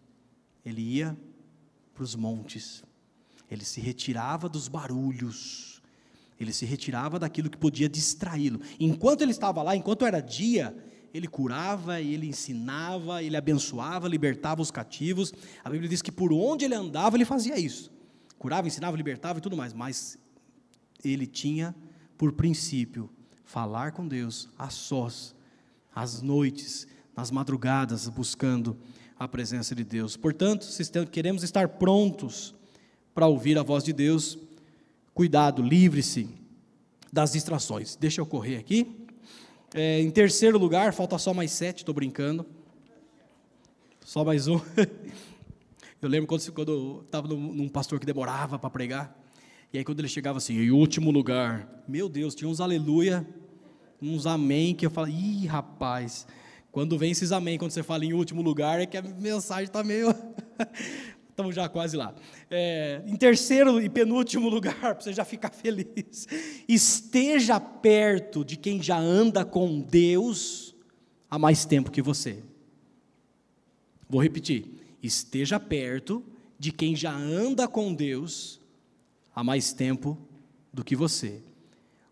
[0.65, 1.17] Ele ia
[1.93, 2.84] para os montes,
[3.51, 5.82] ele se retirava dos barulhos,
[6.39, 8.61] ele se retirava daquilo que podia distraí-lo.
[8.80, 10.76] Enquanto ele estava lá, enquanto era dia,
[11.13, 15.34] ele curava, ele ensinava, ele abençoava, libertava os cativos.
[15.63, 17.91] A Bíblia diz que por onde ele andava, ele fazia isso.
[18.39, 19.74] Curava, ensinava, libertava e tudo mais.
[19.74, 20.17] Mas
[21.03, 21.76] ele tinha
[22.17, 23.09] por princípio
[23.43, 25.35] falar com Deus a sós,
[25.93, 28.77] às noites, nas madrugadas, buscando
[29.17, 30.17] a presença de Deus.
[30.17, 32.53] Portanto, se queremos estar prontos
[33.13, 34.37] para ouvir a voz de Deus,
[35.13, 36.27] cuidado, livre-se
[37.11, 37.95] das distrações.
[37.95, 39.05] Deixa eu correr aqui.
[39.73, 42.45] É, em terceiro lugar, falta só mais sete, estou brincando.
[44.03, 44.59] Só mais um.
[46.01, 49.22] Eu lembro quando, estava num pastor que demorava para pregar.
[49.74, 53.28] E aí quando ele chegava assim, em último lugar, meu Deus, tinha uns aleluia,
[53.99, 56.28] uns amém, que eu falo, ih, rapaz,
[56.71, 59.84] quando vem esses amém, quando você fala em último lugar, é que a mensagem está
[59.84, 60.13] meio.
[61.28, 62.13] Estamos já quase lá.
[62.51, 66.28] É, em terceiro e penúltimo lugar, para você já ficar feliz,
[66.67, 70.76] esteja perto de quem já anda com Deus
[71.32, 72.43] há mais tempo que você.
[74.07, 74.67] Vou repetir:
[75.01, 76.24] esteja perto
[76.59, 78.61] de quem já anda com Deus
[79.36, 80.17] há mais tempo
[80.71, 81.41] do que você.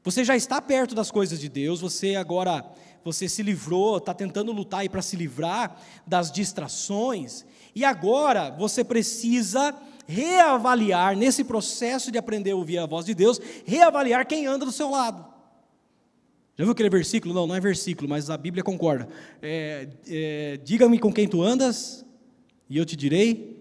[0.03, 2.65] Você já está perto das coisas de Deus, você agora
[3.03, 9.76] você se livrou, está tentando lutar para se livrar das distrações, e agora você precisa
[10.07, 14.72] reavaliar nesse processo de aprender a ouvir a voz de Deus, reavaliar quem anda do
[14.72, 15.26] seu lado.
[16.57, 17.34] Já viu aquele versículo?
[17.34, 19.07] Não, não é versículo, mas a Bíblia concorda.
[19.41, 22.05] É, é, Diga-me com quem tu andas,
[22.69, 23.57] e eu te direi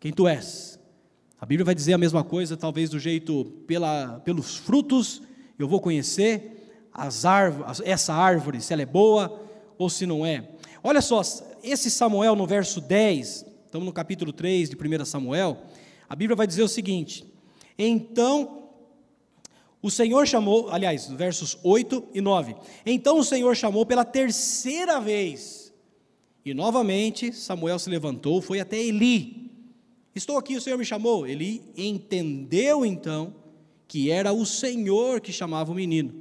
[0.00, 0.78] quem tu és.
[1.44, 5.20] A Bíblia vai dizer a mesma coisa, talvez do jeito, pela, pelos frutos,
[5.58, 9.42] eu vou conhecer as árvores, essa árvore, se ela é boa
[9.76, 10.48] ou se não é.
[10.82, 11.20] Olha só,
[11.62, 15.58] esse Samuel no verso 10, estamos no capítulo 3 de 1 Samuel,
[16.08, 17.26] a Bíblia vai dizer o seguinte:
[17.78, 18.70] Então
[19.82, 22.56] o Senhor chamou, aliás, versos 8 e 9.
[22.86, 25.74] Então o Senhor chamou pela terceira vez,
[26.42, 29.43] e novamente Samuel se levantou, foi até Eli
[30.14, 31.26] Estou aqui, o Senhor me chamou.
[31.26, 33.34] Ele entendeu então
[33.88, 36.12] que era o Senhor que chamava o menino.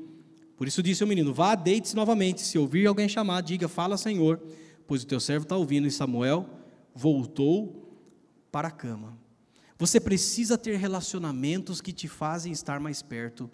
[0.58, 2.42] Por isso disse ao menino: Vá, deite-se novamente.
[2.42, 4.42] Se ouvir alguém chamar, diga: Fala, Senhor,
[4.88, 5.88] pois o teu servo está ouvindo.
[5.88, 6.50] E Samuel
[6.96, 7.84] voltou
[8.52, 9.18] para a cama.
[9.78, 13.50] Você precisa ter relacionamentos que te fazem estar mais perto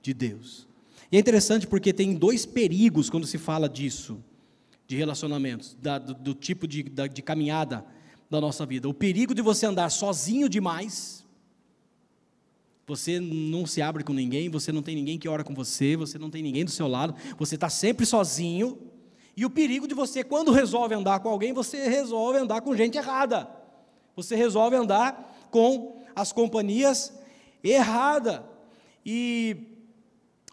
[0.00, 0.68] de Deus.
[1.10, 4.22] E é interessante porque tem dois perigos quando se fala disso,
[4.86, 7.84] de relacionamentos, da, do, do, tipo de, da, de caminhada
[8.34, 8.88] da nossa vida.
[8.88, 11.24] O perigo de você andar sozinho demais,
[12.86, 16.18] você não se abre com ninguém, você não tem ninguém que ora com você, você
[16.18, 18.78] não tem ninguém do seu lado, você está sempre sozinho,
[19.36, 22.96] E o perigo de você, quando resolve andar com alguém, você resolve andar com gente
[22.96, 23.50] errada.
[24.14, 27.12] Você resolve andar com as companhias
[27.62, 28.40] erradas.
[29.04, 29.56] E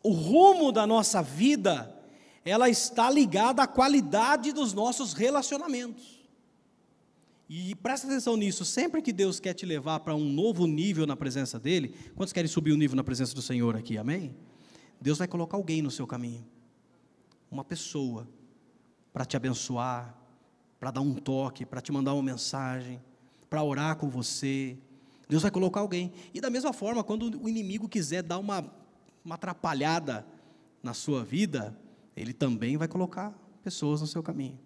[0.01, 1.95] o rumo da nossa vida,
[2.43, 6.20] ela está ligada à qualidade dos nossos relacionamentos.
[7.53, 11.17] E presta atenção nisso, sempre que Deus quer te levar para um novo nível na
[11.17, 14.33] presença dEle, quantos querem subir o nível na presença do Senhor aqui, amém?
[15.01, 16.47] Deus vai colocar alguém no seu caminho,
[17.51, 18.25] uma pessoa,
[19.11, 20.15] para te abençoar,
[20.79, 23.01] para dar um toque, para te mandar uma mensagem,
[23.49, 24.77] para orar com você.
[25.27, 26.13] Deus vai colocar alguém.
[26.33, 28.73] E da mesma forma, quando o inimigo quiser dar uma,
[29.25, 30.25] uma atrapalhada
[30.81, 31.77] na sua vida,
[32.15, 34.57] ele também vai colocar pessoas no seu caminho.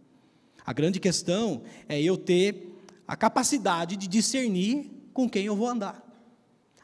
[0.63, 2.74] A grande questão é eu ter
[3.07, 6.03] a capacidade de discernir com quem eu vou andar.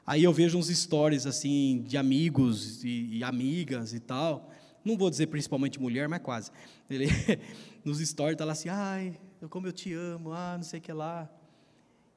[0.05, 4.51] Aí eu vejo uns stories assim de amigos e, e amigas e tal.
[4.83, 6.51] Não vou dizer principalmente mulher, mas quase.
[6.89, 7.07] Ele
[7.85, 9.19] nos stories está lá assim, ai,
[9.49, 11.29] como eu te amo, ah, não sei o que lá.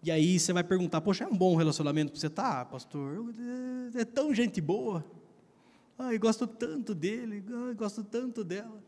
[0.03, 2.29] E aí você vai perguntar, poxa, é um bom relacionamento para você?
[2.29, 3.35] Tá, pastor,
[3.95, 5.05] é, é tão gente boa.
[5.99, 8.83] Ai, gosto tanto dele, ai, gosto tanto dela.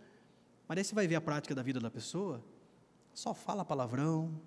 [0.69, 2.45] Mas aí você vai ver a prática da vida da pessoa,
[3.15, 4.39] só fala palavrão,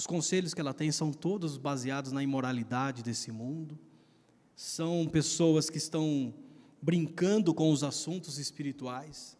[0.00, 3.78] os conselhos que ela tem são todos baseados na imoralidade desse mundo.
[4.56, 6.32] São pessoas que estão
[6.80, 9.36] brincando com os assuntos espirituais.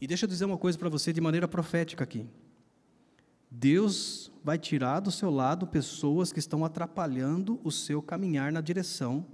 [0.00, 2.24] E deixa eu dizer uma coisa para você de maneira profética aqui.
[3.50, 9.26] Deus vai tirar do seu lado pessoas que estão atrapalhando o seu caminhar na direção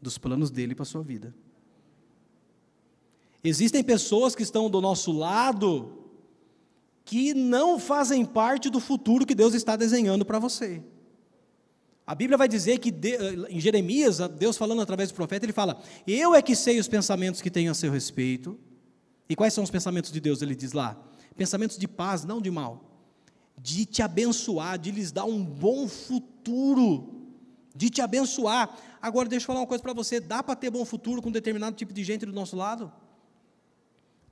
[0.00, 1.34] dos planos dele para a sua vida.
[3.42, 5.97] Existem pessoas que estão do nosso lado
[7.08, 10.82] que não fazem parte do futuro que Deus está desenhando para você.
[12.06, 12.94] A Bíblia vai dizer que
[13.48, 17.40] em Jeremias, Deus falando através do profeta, ele fala: Eu é que sei os pensamentos
[17.40, 18.58] que tenho a seu respeito.
[19.26, 20.42] E quais são os pensamentos de Deus?
[20.42, 21.02] Ele diz lá:
[21.34, 22.84] Pensamentos de paz, não de mal.
[23.56, 27.24] De te abençoar, de lhes dar um bom futuro.
[27.74, 28.76] De te abençoar.
[29.00, 31.74] Agora, deixa eu falar uma coisa para você: dá para ter bom futuro com determinado
[31.74, 32.92] tipo de gente do nosso lado?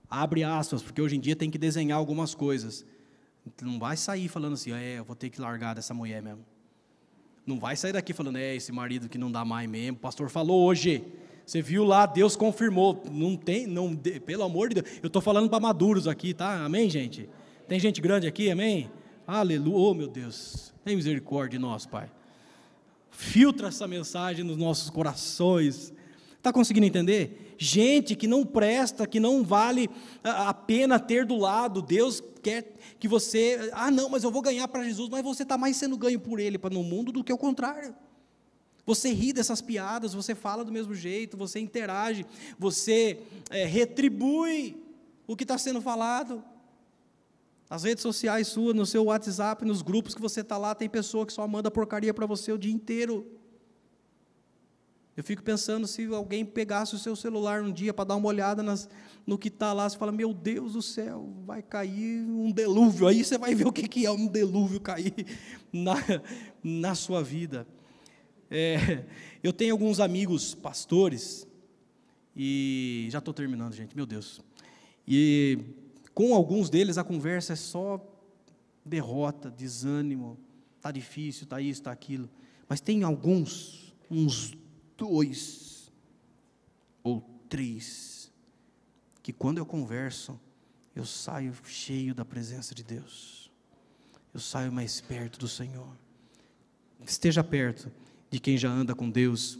[0.09, 2.85] Abre aspas, porque hoje em dia tem que desenhar algumas coisas.
[3.63, 6.45] Não vai sair falando assim, é, eu vou ter que largar dessa mulher mesmo.
[7.47, 9.97] Não vai sair daqui falando, é, esse marido que não dá mais mesmo.
[9.97, 11.05] O pastor falou hoje.
[11.45, 13.05] Você viu lá, Deus confirmou.
[13.11, 14.99] Não tem, não, pelo amor de Deus.
[15.01, 16.65] Eu estou falando para maduros aqui, tá?
[16.65, 17.29] Amém, gente?
[17.69, 18.91] Tem gente grande aqui, amém?
[19.25, 20.75] Aleluia, oh meu Deus.
[20.85, 22.11] Tem misericórdia de nós, Pai.
[23.11, 25.93] Filtra essa mensagem nos nossos corações.
[26.37, 27.46] Está conseguindo entender?
[27.59, 29.89] Gente que não presta, que não vale
[30.23, 31.81] a pena ter do lado.
[31.81, 33.71] Deus quer que você.
[33.73, 36.39] Ah, não, mas eu vou ganhar para Jesus, mas você está mais sendo ganho por
[36.39, 37.95] Ele para no mundo do que o contrário.
[38.85, 42.25] Você ri dessas piadas, você fala do mesmo jeito, você interage,
[42.57, 43.19] você
[43.51, 44.81] é, retribui
[45.27, 46.43] o que está sendo falado.
[47.69, 51.27] As redes sociais suas, no seu WhatsApp, nos grupos que você está lá, tem pessoa
[51.27, 53.27] que só manda porcaria para você o dia inteiro.
[55.17, 58.63] Eu fico pensando se alguém pegasse o seu celular um dia para dar uma olhada
[58.63, 58.87] nas,
[59.27, 63.09] no que está lá, você fala, meu Deus do céu, vai cair um delúvio.
[63.09, 65.15] Aí você vai ver o que, é um delúvio cair
[65.73, 65.95] na,
[66.63, 67.67] na sua vida.
[68.51, 69.05] É,
[69.43, 71.49] eu tenho alguns amigos pastores,
[72.37, 74.43] e já estou terminando, gente, meu Deus.
[75.09, 75.59] E
[76.13, 78.05] com alguns deles a conversa é só
[78.85, 80.39] derrota, desânimo,
[80.77, 82.29] está difícil, está isso, está aquilo.
[82.69, 84.53] Mas tem alguns, uns
[84.97, 85.93] dois
[87.03, 88.31] ou três,
[89.23, 90.39] que quando eu converso,
[90.95, 93.51] eu saio cheio da presença de Deus,
[94.33, 95.97] eu saio mais perto do Senhor.
[97.05, 97.91] Esteja perto
[98.31, 99.59] de quem já anda com Deus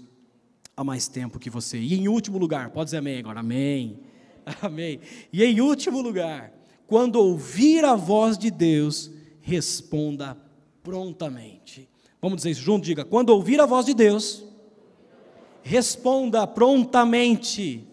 [0.77, 1.79] há mais tempo que você.
[1.79, 4.01] E em último lugar, pode dizer amém agora, amém,
[4.61, 5.01] amém.
[5.33, 6.53] E em último lugar,
[6.87, 9.11] quando ouvir a voz de Deus,
[9.41, 10.37] responda
[10.83, 11.89] prontamente.
[12.21, 12.85] Vamos dizer isso junto?
[12.85, 14.45] Diga: quando ouvir a voz de Deus,
[15.67, 17.85] responda prontamente.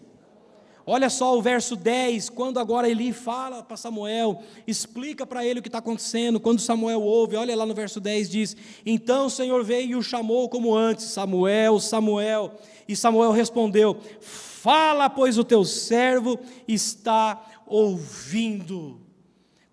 [0.86, 5.62] Olha só o verso 10, quando agora Eli fala para Samuel, explica para ele o
[5.62, 6.38] que está acontecendo.
[6.38, 8.56] Quando Samuel ouve, olha lá no verso 10, diz:
[8.86, 12.52] Então o Senhor veio e o chamou como antes, Samuel, Samuel.
[12.86, 19.03] E Samuel respondeu: Fala, pois o teu servo está ouvindo.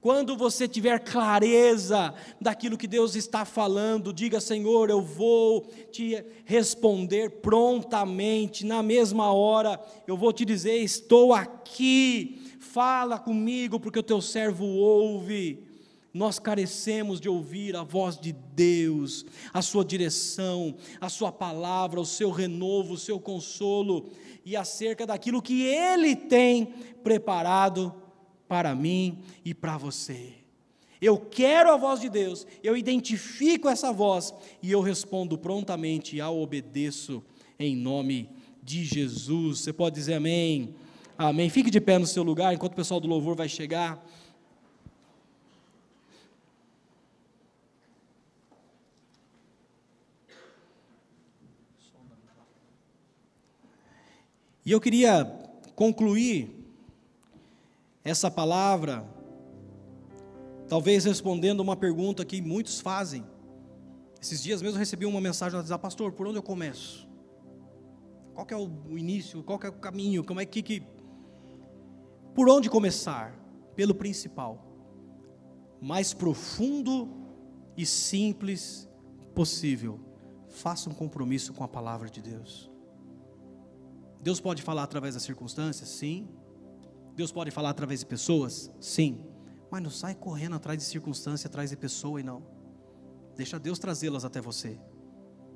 [0.02, 7.30] Quando você tiver clareza daquilo que Deus está falando, diga: Senhor, eu vou te responder
[7.30, 14.20] prontamente, na mesma hora, eu vou te dizer: estou aqui, fala comigo, porque o teu
[14.22, 15.70] servo ouve.
[16.12, 19.24] Nós carecemos de ouvir a voz de Deus,
[19.54, 24.10] a sua direção, a sua palavra, o seu renovo, o seu consolo
[24.44, 26.74] e acerca daquilo que Ele tem
[27.04, 28.01] preparado
[28.52, 30.34] para mim e para você.
[31.02, 36.22] Eu quero a voz de Deus, eu identifico essa voz e eu respondo prontamente e
[36.22, 37.24] a obedeço
[37.58, 38.30] em nome
[38.62, 39.60] de Jesus.
[39.60, 40.76] Você pode dizer amém?
[41.18, 41.50] Amém.
[41.50, 44.06] Fique de pé no seu lugar enquanto o pessoal do louvor vai chegar.
[54.66, 55.24] E eu queria
[55.74, 56.61] concluir
[58.04, 59.06] essa palavra,
[60.68, 63.26] talvez respondendo uma pergunta que muitos fazem.
[64.22, 67.10] Esses dias mesmo eu recebi uma mensagem lá WhatsApp, pastor, por onde eu começo?
[68.34, 69.44] Qual é o início?
[69.44, 70.24] Qual é o caminho?
[70.24, 70.84] Como é que, que
[72.34, 73.38] por onde começar?
[73.76, 74.64] Pelo principal,
[75.82, 77.10] mais profundo
[77.76, 78.88] e simples
[79.34, 80.00] possível.
[80.50, 82.70] Faça um compromisso com a palavra de Deus.
[84.22, 85.90] Deus pode falar através das circunstâncias?
[85.90, 86.28] Sim.
[87.22, 88.72] Deus pode falar através de pessoas?
[88.80, 89.24] Sim.
[89.70, 92.42] Mas não sai correndo atrás de circunstância, atrás de pessoa e não.
[93.38, 94.80] Deixa Deus trazê-las até você.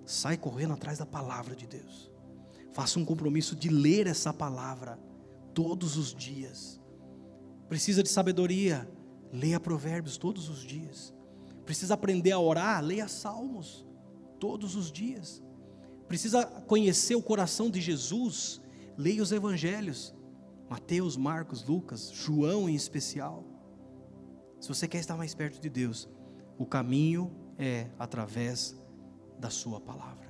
[0.06, 2.12] Sai correndo atrás da palavra de Deus.
[2.72, 5.00] Faça um compromisso de ler essa palavra
[5.56, 6.80] todos os dias.
[7.68, 8.88] Precisa de sabedoria?
[9.34, 11.16] Leia Provérbios todos os dias.
[11.66, 12.84] Precisa aprender a orar?
[12.84, 13.88] Leia Salmos
[14.40, 15.42] todos os dias.
[16.08, 18.62] Precisa conhecer o coração de Jesus?
[18.96, 20.15] Leia os Evangelhos.
[20.70, 23.44] Mateus, Marcos, Lucas, João em especial.
[24.60, 26.10] Se você quer estar mais perto de Deus,
[26.58, 28.76] o caminho é através
[29.40, 30.25] da Sua palavra.